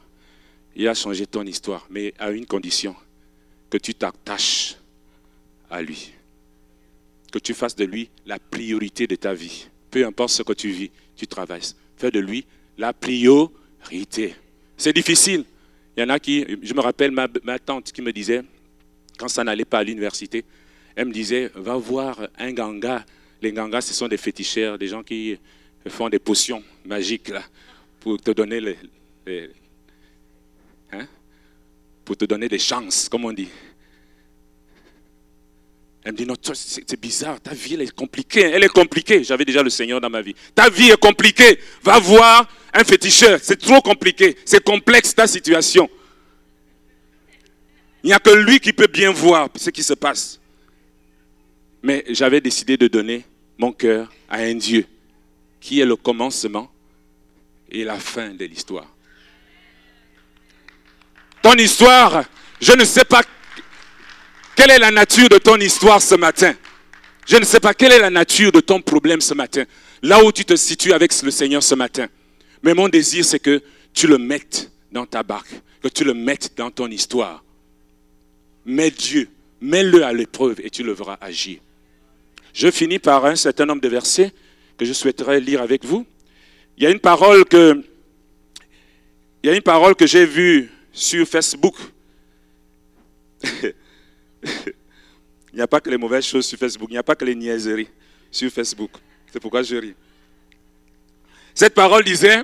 il 0.75 0.89
a 0.89 0.95
changé 0.95 1.27
ton 1.27 1.45
histoire, 1.45 1.87
mais 1.89 2.13
à 2.19 2.31
une 2.31 2.47
condition, 2.47 2.95
que 3.71 3.79
tu 3.79 3.95
t'attaches 3.95 4.77
à 5.71 5.83
lui, 5.83 6.13
que 7.33 7.39
tu 7.39 7.55
fasses 7.55 7.77
de 7.77 7.85
lui 7.85 8.09
la 8.25 8.39
priorité 8.39 9.07
de 9.07 9.17
ta 9.17 9.35
vie. 9.35 9.69
Peu 9.91 10.05
importe 10.05 10.31
ce 10.31 10.43
que 10.43 10.53
tu 10.53 10.71
vis, 10.71 10.91
tu 11.17 11.27
travailles. 11.27 11.75
Fais 11.97 12.11
de 12.11 12.21
lui 12.21 12.45
la 12.79 12.93
priorité. 12.93 14.35
C'est 14.77 14.93
difficile. 14.93 15.45
Il 15.97 16.01
y 16.01 16.03
en 16.05 16.11
a 16.11 16.19
qui, 16.19 16.45
je 16.63 16.75
me 16.75 16.81
rappelle 16.81 17.11
ma, 17.11 17.59
tante 17.59 17.91
qui 17.93 18.03
me 18.03 18.13
disait, 18.13 18.43
quand 19.19 19.29
ça 19.29 19.43
n'allait 19.43 19.65
pas 19.65 19.79
à 19.79 19.85
l'université, 19.85 20.45
elle 20.95 21.07
me 21.09 21.13
disait, 21.13 21.51
va 21.55 21.77
voir 21.77 22.29
un 22.39 22.53
ganga. 22.53 23.05
Les 23.41 23.53
gangas, 23.53 23.83
ce 23.83 23.95
sont 23.95 24.09
des 24.09 24.17
féticheurs, 24.17 24.79
des 24.79 24.89
gens 24.89 25.03
qui 25.03 25.39
font 25.89 26.09
des 26.09 26.19
potions 26.19 26.63
magiques 26.85 27.33
pour 28.01 28.21
te 28.21 28.31
donner 28.31 28.61
les, 28.61 28.79
hein, 30.93 31.07
pour 32.07 32.17
te 32.17 32.25
donner 32.25 32.49
des 32.49 32.59
chances, 32.59 33.09
comme 33.11 33.25
on 33.25 33.33
dit. 33.33 33.49
Elle 36.05 36.13
me 36.13 36.17
dit, 36.17 36.25
non, 36.25 36.37
c'est 36.41 37.01
bizarre, 37.01 37.41
ta 37.41 37.53
vie 37.53 37.75
elle 37.75 37.83
est 37.83 37.91
compliquée, 37.91 38.43
elle 38.43 38.63
est 38.63 38.73
compliquée. 38.73 39.25
J'avais 39.25 39.45
déjà 39.45 39.61
le 39.61 39.71
Seigneur 39.71 40.01
dans 40.01 40.09
ma 40.09 40.23
vie. 40.23 40.37
Ta 40.55 40.71
vie 40.71 40.91
est 40.91 41.01
compliquée, 41.01 41.59
va 41.83 41.99
voir 41.99 42.49
un 42.73 42.85
féticheur, 42.85 43.41
c'est 43.43 43.57
trop 43.57 43.81
compliqué, 43.81 44.37
c'est 44.45 44.63
complexe 44.63 45.17
ta 45.17 45.27
situation. 45.27 45.91
Il 48.05 48.07
n'y 48.07 48.13
a 48.13 48.21
que 48.21 48.31
lui 48.31 48.61
qui 48.61 48.73
peut 48.73 48.87
bien 48.87 49.11
voir 49.11 49.49
ce 49.57 49.71
qui 49.71 49.83
se 49.83 49.95
passe. 49.95 50.41
Mais 51.83 52.05
j'avais 52.11 52.41
décidé 52.41 52.77
de 52.77 52.87
donner 52.87 53.25
mon 53.59 53.73
cœur 53.73 54.13
à 54.29 54.37
un 54.39 54.55
Dieu 54.55 54.87
qui 55.61 55.81
est 55.81 55.85
le 55.85 55.97
commencement 55.97 56.71
et 57.69 57.83
la 57.83 57.99
fin 57.99 58.33
de 58.33 58.45
l'histoire. 58.45 58.96
Ton 61.47 61.55
histoire, 61.59 62.25
je 62.61 62.73
ne 62.73 62.85
sais 62.85 63.05
pas 63.05 63.23
quelle 64.57 64.73
est 64.73 64.81
la 64.81 64.91
nature 64.91 65.29
de 65.29 65.39
ton 65.39 65.55
histoire 65.59 66.03
ce 66.03 66.17
matin. 66.17 66.57
Je 67.25 67.37
ne 67.37 67.45
sais 67.45 67.61
pas 67.61 67.73
quelle 67.73 67.93
est 67.93 68.01
la 68.01 68.11
nature 68.11 68.51
de 68.51 68.59
ton 68.59 68.81
problème 68.81 69.21
ce 69.21 69.33
matin. 69.33 69.63
Là 70.03 70.25
où 70.25 70.33
tu 70.33 70.45
te 70.45 70.57
situes 70.57 70.93
avec 70.93 71.13
le 71.23 71.31
Seigneur 71.31 71.63
ce 71.63 71.77
matin. 71.77 72.09
Mais 72.65 72.75
mon 72.75 72.89
désir, 72.89 73.25
c'est 73.25 73.39
que 73.39 73.63
tu 73.95 74.09
le 74.09 74.19
mettes 74.19 74.73
dans 74.91 75.07
ta 75.07 75.23
barque, 75.23 75.55
que 75.81 75.87
tu 75.87 76.03
le 76.03 76.15
mettes 76.15 76.55
dans 76.57 76.73
ton 76.73 76.89
histoire. 76.89 77.45
Mets 78.65 78.91
Dieu, 78.91 79.29
mets-le 79.61 80.03
à 80.03 80.13
l'épreuve 80.13 80.61
et 80.65 80.71
tu 80.71 80.83
le 80.83 80.95
verras 80.95 81.17
agir. 81.21 81.61
Je 82.55 82.73
finis 82.73 82.99
par 82.99 83.25
un 83.25 83.37
certain 83.37 83.67
nombre 83.67 83.83
de 83.83 83.89
versets 83.89 84.33
que 84.77 84.85
je 84.85 84.93
souhaiterais 84.93 85.39
lire 85.39 85.63
avec 85.63 85.85
vous. 85.85 86.05
Il 86.77 86.83
y 86.83 86.89
a 86.89 86.91
une 86.91 86.99
parole 86.99 87.45
que, 87.45 87.81
il 89.45 89.49
y 89.49 89.53
a 89.53 89.55
une 89.55 89.63
parole 89.63 89.95
que 89.95 90.09
j'ai 90.09 90.27
vue 90.27 90.73
sur 90.97 91.29
Facebook. 91.29 91.77
il 93.45 93.63
n'y 95.55 95.61
a 95.61 95.67
pas 95.67 95.81
que 95.81 95.91
les 95.91 95.99
mauvaises 95.99 96.25
choses 96.25 96.47
sur 96.47 96.59
Facebook, 96.59 96.89
il 96.89 96.95
n'y 96.95 96.99
a 96.99 97.03
pas 97.03 97.15
que 97.15 97.25
les 97.25 97.35
niaiseries 97.35 97.89
sur 98.31 98.51
Facebook. 98.51 98.91
C'est 99.31 99.39
pourquoi 99.39 99.63
je 99.63 99.77
ris. 99.77 99.95
Cette 101.55 101.75
parole 101.75 102.03
disait, 102.03 102.43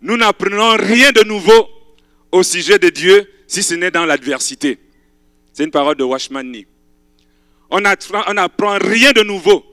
nous 0.00 0.16
n'apprenons 0.16 0.76
rien 0.78 1.12
de 1.12 1.22
nouveau 1.22 1.68
au 2.32 2.42
sujet 2.42 2.78
de 2.78 2.88
Dieu 2.88 3.30
si 3.46 3.62
ce 3.62 3.74
n'est 3.74 3.90
dans 3.90 4.06
l'adversité. 4.06 4.78
C'est 5.52 5.64
une 5.64 5.70
parole 5.70 5.96
de 5.96 6.04
Washman. 6.04 6.64
On 7.68 7.80
n'apprend 7.80 8.78
rien 8.78 9.12
de 9.12 9.22
nouveau 9.22 9.64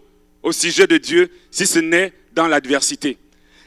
au 0.43 0.51
sujet 0.51 0.85
de 0.85 0.97
Dieu 0.97 1.29
si 1.49 1.65
ce 1.65 1.79
n'est 1.79 2.11
dans 2.33 2.47
l'adversité. 2.47 3.17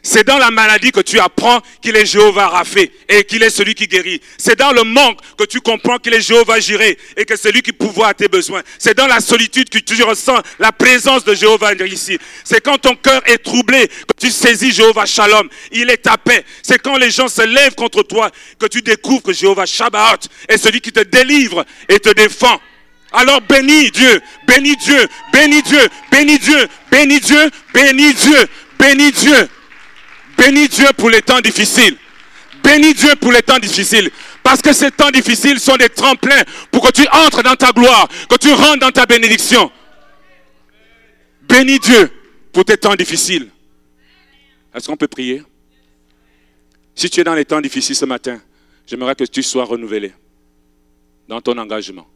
C'est 0.02 0.24
dans 0.24 0.38
la 0.38 0.50
maladie 0.50 0.92
que 0.92 1.00
tu 1.00 1.18
apprends 1.18 1.60
qu'il 1.82 1.96
est 1.96 2.06
Jéhovah 2.06 2.48
Rapha 2.48 2.80
et 3.08 3.24
qu'il 3.24 3.42
est 3.42 3.50
celui 3.50 3.74
qui 3.74 3.86
guérit. 3.86 4.20
C'est 4.38 4.58
dans 4.58 4.72
le 4.72 4.82
manque 4.84 5.18
que 5.36 5.44
tu 5.44 5.60
comprends 5.60 5.98
qu'il 5.98 6.14
est 6.14 6.20
Jéhovah 6.20 6.58
Jireh 6.60 6.96
et 7.16 7.24
que 7.24 7.36
c'est 7.36 7.52
lui 7.52 7.62
qui 7.62 7.72
pourvoit 7.72 8.08
à 8.08 8.14
tes 8.14 8.28
besoins. 8.28 8.62
C'est 8.78 8.96
dans 8.96 9.06
la 9.06 9.20
solitude 9.20 9.68
que 9.68 9.78
tu 9.78 10.02
ressens 10.02 10.40
la 10.58 10.72
présence 10.72 11.24
de 11.24 11.34
Jéhovah 11.34 11.74
ici. 11.84 12.18
C'est 12.44 12.62
quand 12.62 12.78
ton 12.78 12.94
cœur 12.96 13.20
est 13.26 13.38
troublé 13.38 13.88
que 13.88 14.14
tu 14.18 14.30
saisis 14.30 14.72
Jéhovah 14.72 15.06
Shalom. 15.06 15.48
Il 15.72 15.90
est 15.90 15.98
ta 15.98 16.16
paix. 16.16 16.44
C'est 16.62 16.80
quand 16.80 16.96
les 16.96 17.10
gens 17.10 17.28
se 17.28 17.42
lèvent 17.42 17.74
contre 17.74 18.02
toi 18.02 18.30
que 18.58 18.66
tu 18.66 18.82
découvres 18.82 19.22
que 19.22 19.32
Jéhovah 19.32 19.66
Shabbat 19.66 20.28
est 20.48 20.58
celui 20.58 20.80
qui 20.80 20.92
te 20.92 21.00
délivre 21.00 21.64
et 21.88 21.98
te 21.98 22.10
défend. 22.10 22.60
Alors 23.12 23.40
bénis 23.40 23.90
Dieu, 23.90 24.20
bénis 24.46 24.76
Dieu, 24.76 25.06
bénis 25.32 25.62
Dieu, 25.62 25.88
bénis 26.10 26.38
Dieu, 26.38 26.68
bénis 26.90 27.20
Dieu, 27.20 27.50
bénis 27.74 28.14
Dieu, 28.14 28.46
bénis 28.78 29.12
Dieu. 29.12 29.48
Bénis 30.40 30.68
Dieu 30.68 30.86
pour 30.96 31.10
les 31.10 31.20
temps 31.20 31.40
difficiles. 31.40 31.98
Bénis 32.64 32.94
Dieu 32.94 33.14
pour 33.16 33.30
les 33.30 33.42
temps 33.42 33.58
difficiles. 33.58 34.10
Parce 34.42 34.62
que 34.62 34.72
ces 34.72 34.90
temps 34.90 35.10
difficiles 35.10 35.60
sont 35.60 35.76
des 35.76 35.90
tremplins 35.90 36.42
pour 36.70 36.82
que 36.82 36.92
tu 36.92 37.06
entres 37.08 37.42
dans 37.42 37.56
ta 37.56 37.72
gloire, 37.72 38.08
que 38.26 38.36
tu 38.36 38.50
rentres 38.50 38.78
dans 38.78 38.90
ta 38.90 39.04
bénédiction. 39.04 39.70
Bénis 41.42 41.78
Dieu 41.78 42.10
pour 42.52 42.64
tes 42.64 42.78
temps 42.78 42.94
difficiles. 42.94 43.50
Est-ce 44.74 44.86
qu'on 44.86 44.96
peut 44.96 45.08
prier? 45.08 45.42
Si 46.94 47.10
tu 47.10 47.20
es 47.20 47.24
dans 47.24 47.34
les 47.34 47.44
temps 47.44 47.60
difficiles 47.60 47.96
ce 47.96 48.06
matin, 48.06 48.40
j'aimerais 48.86 49.14
que 49.14 49.24
tu 49.24 49.42
sois 49.42 49.64
renouvelé 49.64 50.12
dans 51.28 51.42
ton 51.42 51.56
engagement. 51.58 52.08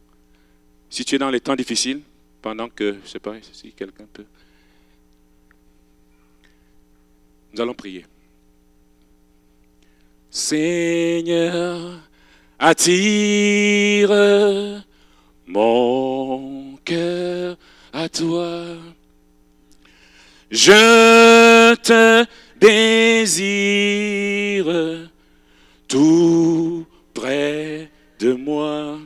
Si 0.89 1.05
tu 1.05 1.15
es 1.15 1.17
dans 1.19 1.29
les 1.29 1.41
temps 1.41 1.55
difficiles, 1.55 2.01
pendant 2.41 2.69
que, 2.69 2.93
je 2.93 2.99
ne 3.01 3.07
sais 3.07 3.19
pas 3.19 3.33
si 3.51 3.71
quelqu'un 3.71 4.05
peut. 4.11 4.25
Nous 7.53 7.61
allons 7.61 7.73
prier. 7.73 8.05
Seigneur, 10.37 11.79
attire 12.59 14.11
mon 15.47 16.75
cœur 16.83 17.55
à 17.93 18.09
toi. 18.09 18.51
Je 20.51 21.73
te 21.75 22.25
désire 22.59 23.45
tout 25.87 26.85
près 27.13 27.89
de 28.19 28.33
moi. 28.33 28.97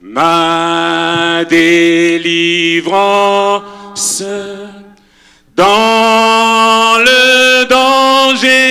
Ma 0.00 1.44
délivrance 1.50 2.62
dans 5.56 6.98
le 6.98 7.64
danger, 7.68 8.61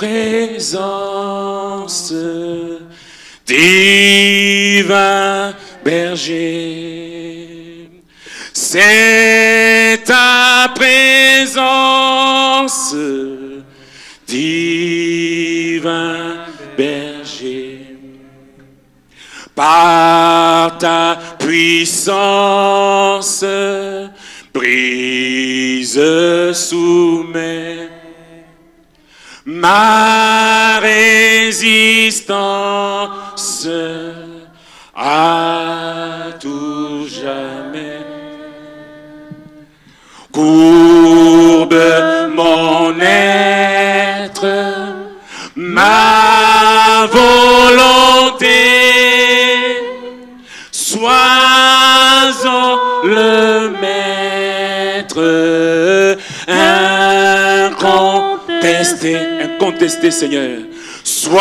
présence, 0.00 1.92
divin 3.46 5.54
berger. 5.84 7.90
C'est 8.54 10.00
ta 10.06 10.72
présence, 10.74 12.94
divin 14.26 16.46
berger. 16.78 17.98
Par 19.54 20.78
ta 20.78 21.18
puissance, 21.38 23.44
brise 24.54 26.00
sous 26.54 27.26
mes 27.34 27.89
ma 29.50 30.78
résistance 30.80 31.66
à 34.94 36.30
tout 36.38 37.06
jamais. 37.08 38.06
Courbe 40.30 41.74
mon 42.34 42.94
être, 43.00 44.46
ta 45.80 47.06
volonté. 47.10 47.89
Incontesté 59.70 60.10
Seigneur. 60.10 60.62
Sois-en 61.04 61.38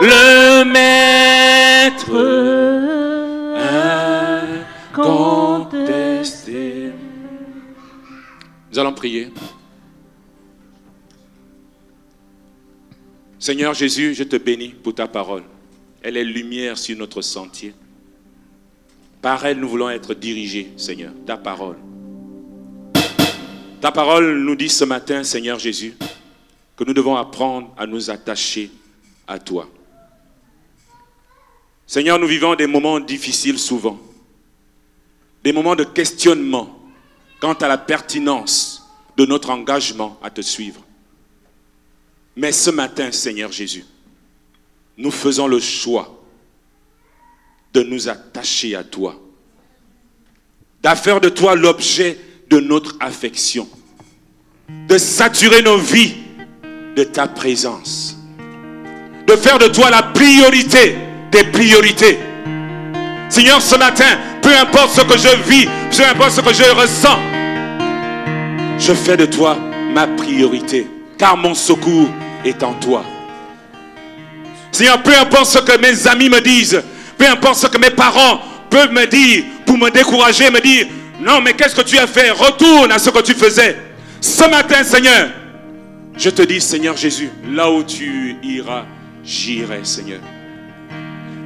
le 0.00 0.64
maître 0.64 2.10
incontesté. 4.92 6.90
Nous 8.72 8.78
allons 8.78 8.92
prier. 8.92 9.32
Seigneur 13.38 13.74
Jésus, 13.74 14.14
je 14.14 14.24
te 14.24 14.36
bénis 14.36 14.74
pour 14.82 14.94
ta 14.94 15.06
parole. 15.08 15.42
Elle 16.02 16.16
est 16.16 16.24
lumière 16.24 16.78
sur 16.78 16.96
notre 16.96 17.20
sentier. 17.22 17.74
Par 19.22 19.44
elle, 19.44 19.58
nous 19.58 19.68
voulons 19.68 19.90
être 19.90 20.14
dirigés, 20.14 20.72
Seigneur, 20.76 21.12
ta 21.26 21.36
parole. 21.36 21.76
Ta 23.80 23.92
parole 23.92 24.40
nous 24.40 24.56
dit 24.56 24.68
ce 24.68 24.84
matin, 24.84 25.24
Seigneur 25.24 25.58
Jésus, 25.58 25.94
que 26.80 26.84
nous 26.86 26.94
devons 26.94 27.14
apprendre 27.16 27.74
à 27.76 27.86
nous 27.86 28.08
attacher 28.08 28.70
à 29.28 29.38
toi. 29.38 29.68
Seigneur, 31.86 32.18
nous 32.18 32.26
vivons 32.26 32.54
des 32.54 32.66
moments 32.66 32.98
difficiles 32.98 33.58
souvent, 33.58 34.00
des 35.44 35.52
moments 35.52 35.76
de 35.76 35.84
questionnement 35.84 36.80
quant 37.38 37.52
à 37.52 37.68
la 37.68 37.76
pertinence 37.76 38.88
de 39.18 39.26
notre 39.26 39.50
engagement 39.50 40.18
à 40.22 40.30
te 40.30 40.40
suivre. 40.40 40.80
Mais 42.34 42.50
ce 42.50 42.70
matin, 42.70 43.12
Seigneur 43.12 43.52
Jésus, 43.52 43.84
nous 44.96 45.10
faisons 45.10 45.48
le 45.48 45.60
choix 45.60 46.18
de 47.74 47.82
nous 47.82 48.08
attacher 48.08 48.74
à 48.74 48.84
toi, 48.84 49.20
d'affaire 50.82 51.20
de 51.20 51.28
toi 51.28 51.54
l'objet 51.56 52.18
de 52.48 52.58
notre 52.58 52.96
affection, 53.00 53.68
de 54.88 54.96
saturer 54.96 55.60
nos 55.60 55.76
vies 55.76 56.29
de 56.96 57.04
ta 57.04 57.26
présence, 57.26 58.16
de 59.26 59.36
faire 59.36 59.58
de 59.58 59.66
toi 59.66 59.90
la 59.90 60.02
priorité 60.02 60.96
des 61.30 61.44
priorités. 61.44 62.18
Seigneur, 63.28 63.62
ce 63.62 63.76
matin, 63.76 64.18
peu 64.42 64.50
importe 64.56 64.90
ce 64.90 65.02
que 65.02 65.16
je 65.16 65.48
vis, 65.48 65.68
peu 65.96 66.04
importe 66.04 66.32
ce 66.32 66.40
que 66.40 66.52
je 66.52 66.70
ressens, 66.74 67.18
je 68.78 68.92
fais 68.92 69.16
de 69.16 69.26
toi 69.26 69.56
ma 69.92 70.06
priorité, 70.06 70.88
car 71.18 71.36
mon 71.36 71.54
secours 71.54 72.08
est 72.44 72.62
en 72.62 72.74
toi. 72.74 73.04
Seigneur, 74.72 75.02
peu 75.02 75.14
importe 75.16 75.46
ce 75.46 75.58
que 75.58 75.78
mes 75.78 76.06
amis 76.08 76.28
me 76.28 76.40
disent, 76.40 76.82
peu 77.16 77.26
importe 77.26 77.56
ce 77.56 77.66
que 77.66 77.78
mes 77.78 77.90
parents 77.90 78.40
peuvent 78.68 78.92
me 78.92 79.06
dire 79.06 79.44
pour 79.66 79.76
me 79.78 79.90
décourager, 79.90 80.50
me 80.50 80.60
dire, 80.60 80.86
non, 81.20 81.40
mais 81.40 81.52
qu'est-ce 81.52 81.74
que 81.74 81.82
tu 81.82 81.98
as 81.98 82.06
fait? 82.06 82.30
Retourne 82.30 82.90
à 82.90 82.98
ce 82.98 83.10
que 83.10 83.20
tu 83.20 83.34
faisais. 83.34 83.76
Ce 84.20 84.48
matin, 84.48 84.82
Seigneur, 84.82 85.28
je 86.20 86.28
te 86.28 86.42
dis, 86.42 86.60
Seigneur 86.60 86.96
Jésus, 86.98 87.30
là 87.50 87.70
où 87.70 87.82
tu 87.82 88.36
iras, 88.42 88.84
j'irai, 89.24 89.80
Seigneur. 89.84 90.20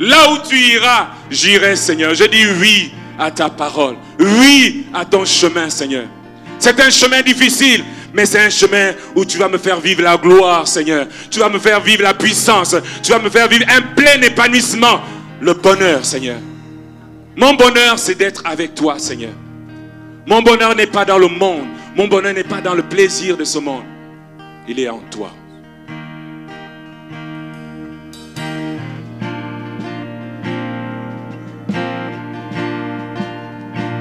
Là 0.00 0.32
où 0.32 0.38
tu 0.46 0.58
iras, 0.58 1.10
j'irai, 1.30 1.76
Seigneur. 1.76 2.12
Je 2.12 2.24
dis 2.24 2.44
oui 2.60 2.92
à 3.16 3.30
ta 3.30 3.48
parole. 3.48 3.94
Oui 4.18 4.86
à 4.92 5.04
ton 5.04 5.24
chemin, 5.24 5.70
Seigneur. 5.70 6.06
C'est 6.58 6.80
un 6.80 6.90
chemin 6.90 7.22
difficile, 7.22 7.84
mais 8.12 8.26
c'est 8.26 8.40
un 8.40 8.50
chemin 8.50 8.94
où 9.14 9.24
tu 9.24 9.38
vas 9.38 9.48
me 9.48 9.58
faire 9.58 9.78
vivre 9.78 10.02
la 10.02 10.16
gloire, 10.16 10.66
Seigneur. 10.66 11.06
Tu 11.30 11.38
vas 11.38 11.48
me 11.48 11.60
faire 11.60 11.80
vivre 11.80 12.02
la 12.02 12.14
puissance. 12.14 12.74
Tu 13.00 13.12
vas 13.12 13.20
me 13.20 13.30
faire 13.30 13.46
vivre 13.46 13.66
un 13.68 13.80
plein 13.94 14.20
épanouissement. 14.22 15.00
Le 15.40 15.54
bonheur, 15.54 16.04
Seigneur. 16.04 16.38
Mon 17.36 17.54
bonheur, 17.54 17.96
c'est 17.96 18.16
d'être 18.16 18.42
avec 18.44 18.74
toi, 18.74 18.98
Seigneur. 18.98 19.32
Mon 20.26 20.42
bonheur 20.42 20.74
n'est 20.74 20.88
pas 20.88 21.04
dans 21.04 21.18
le 21.18 21.28
monde. 21.28 21.66
Mon 21.94 22.08
bonheur 22.08 22.34
n'est 22.34 22.42
pas 22.42 22.60
dans 22.60 22.74
le 22.74 22.82
plaisir 22.82 23.36
de 23.36 23.44
ce 23.44 23.58
monde. 23.60 23.84
Il 24.66 24.80
est 24.80 24.88
en 24.88 25.00
toi. 25.10 25.30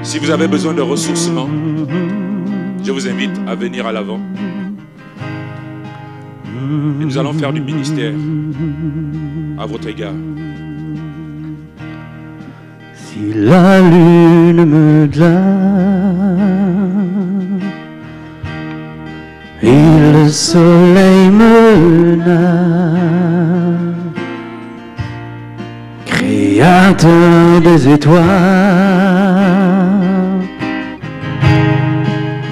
Si 0.02 0.18
vous 0.18 0.30
avez 0.30 0.48
besoin 0.48 0.72
de 0.72 0.80
ressourcement, 0.80 1.48
je 2.82 2.92
vous 2.92 3.06
invite 3.08 3.38
à 3.46 3.54
venir 3.54 3.86
à 3.86 3.92
l'avant. 3.92 4.20
Et 6.46 7.04
nous 7.04 7.18
allons 7.18 7.34
faire 7.34 7.52
du 7.52 7.60
ministère 7.60 8.14
à 9.58 9.66
votre 9.66 9.88
égard. 9.88 10.14
Si 12.94 13.34
la 13.34 13.80
lune 13.80 14.64
me 14.64 15.06
glace 15.08 16.83
et 19.64 20.12
le 20.12 20.28
soleil 20.28 21.30
me 21.30 22.16
nasse, 22.16 22.34
créateur 26.04 27.60
des 27.62 27.88
étoiles, 27.88 28.22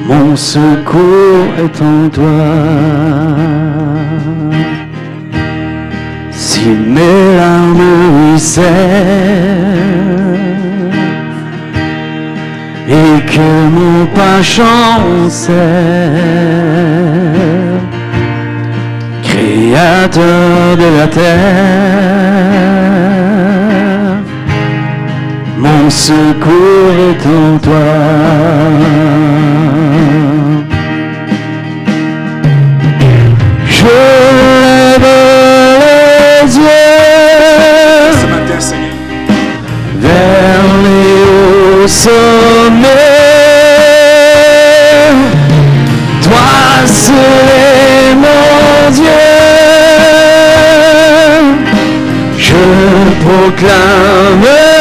mon 0.09 0.37
secours 0.37 1.49
est 1.59 1.83
en 1.83 2.09
toi. 2.09 2.47
Si 6.31 6.69
mes 6.71 7.37
larmes 7.37 8.31
ruissellent 8.31 8.63
et 12.89 13.22
que 13.33 13.51
mon 13.77 14.07
pas 14.15 14.43
chancelle, 14.43 15.57
Créateur 19.23 20.77
de 20.77 20.89
la 20.99 21.07
terre, 21.07 21.23
mon 25.57 25.89
secours 25.89 26.95
est 27.09 27.25
en 27.27 27.59
toi. 27.59 27.89
Je 33.67 33.85
lève 34.65 35.09
les 35.83 36.57
yeux 36.57 38.13
Ce 38.21 38.27
matin, 38.27 38.61
Seigneur, 38.61 38.97
vers 40.01 40.69
les 40.85 41.83
hauts 41.83 41.89
sommets. 41.89 42.62
Proclamerai. 53.23 54.72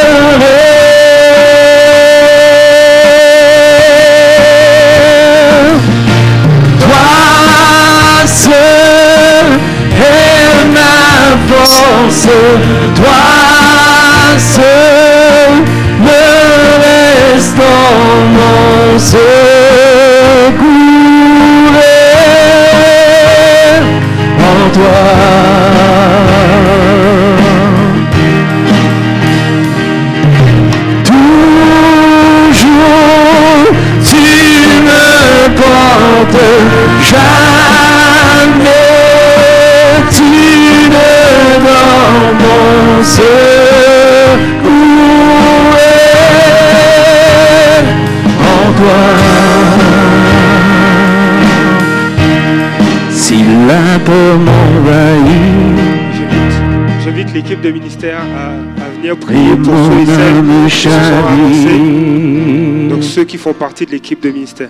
Ministère 57.82 58.20
à, 58.20 58.50
à 58.84 58.90
venir 58.96 59.18
prier 59.18 59.56
pour 59.56 59.74
ceux 59.74 60.02
et 60.02 60.06
celles 60.06 60.44
qui 60.68 60.72
se 60.72 60.90
sont 60.90 61.26
avancés. 61.34 62.90
Donc 62.90 63.04
ceux 63.04 63.24
qui 63.24 63.38
font 63.38 63.54
partie 63.54 63.86
de 63.88 63.92
l'équipe 63.92 64.22
de 64.22 64.30
ministère. 64.30 64.70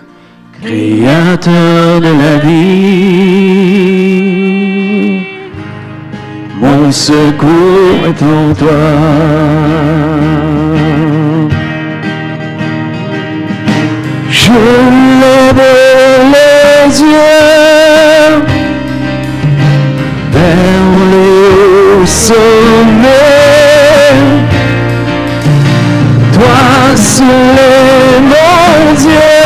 Créateur 0.62 1.99
de 1.99 2.12
la 2.24 2.38
vie, 2.38 3.72
Mon 6.62 6.91
secours 6.91 8.05
est 8.05 8.22
en 8.24 8.53
toi. 8.53 8.82
Je 14.30 14.51
lève 15.22 15.64
les 16.36 17.01
yeux 17.01 18.61
sommet. 22.28 23.17
Toi 26.34 26.95
seul 26.95 28.22
mon 28.32 28.93
Dieu. 29.01 29.38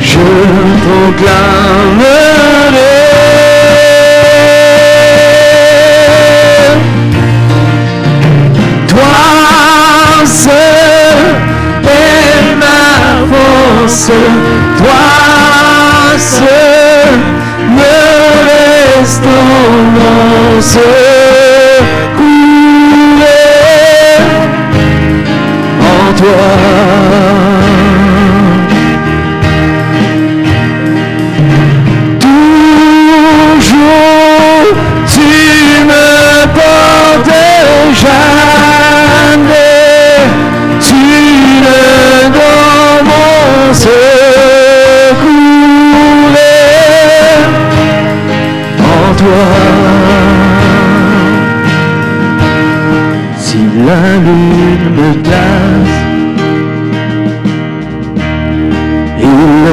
Je 0.00 0.28
proclamerai. 0.84 1.32
Toi 8.88 9.18
seul 10.24 11.22
est 11.84 12.54
ma 12.62 12.82
force, 13.30 14.10
toi 14.78 15.04
seul 16.18 16.71
mon 19.24 20.60
secours 20.60 20.82
en 25.80 26.12
toi. 26.14 26.91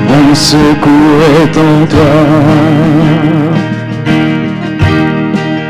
mon 0.10 0.36
secours 0.36 1.22
est 1.42 1.56
en 1.70 1.78
toi. 1.94 2.16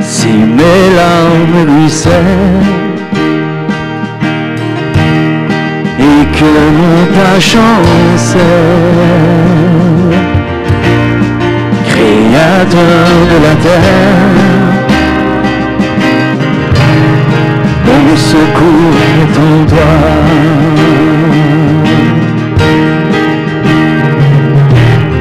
Si 0.01 0.34
mes 0.57 0.84
larmes 0.97 1.61
ruissellent 1.72 2.69
et 5.99 6.22
que 6.38 6.51
mon 6.80 6.99
ta 7.15 7.34
chancelle, 7.39 8.41
créateur 12.41 13.07
de 13.31 13.37
la 13.45 13.55
terre. 13.65 14.31
Mon 17.85 18.15
secours 18.15 18.97
est 19.21 19.35
en 19.47 19.65
toi. 19.71 19.93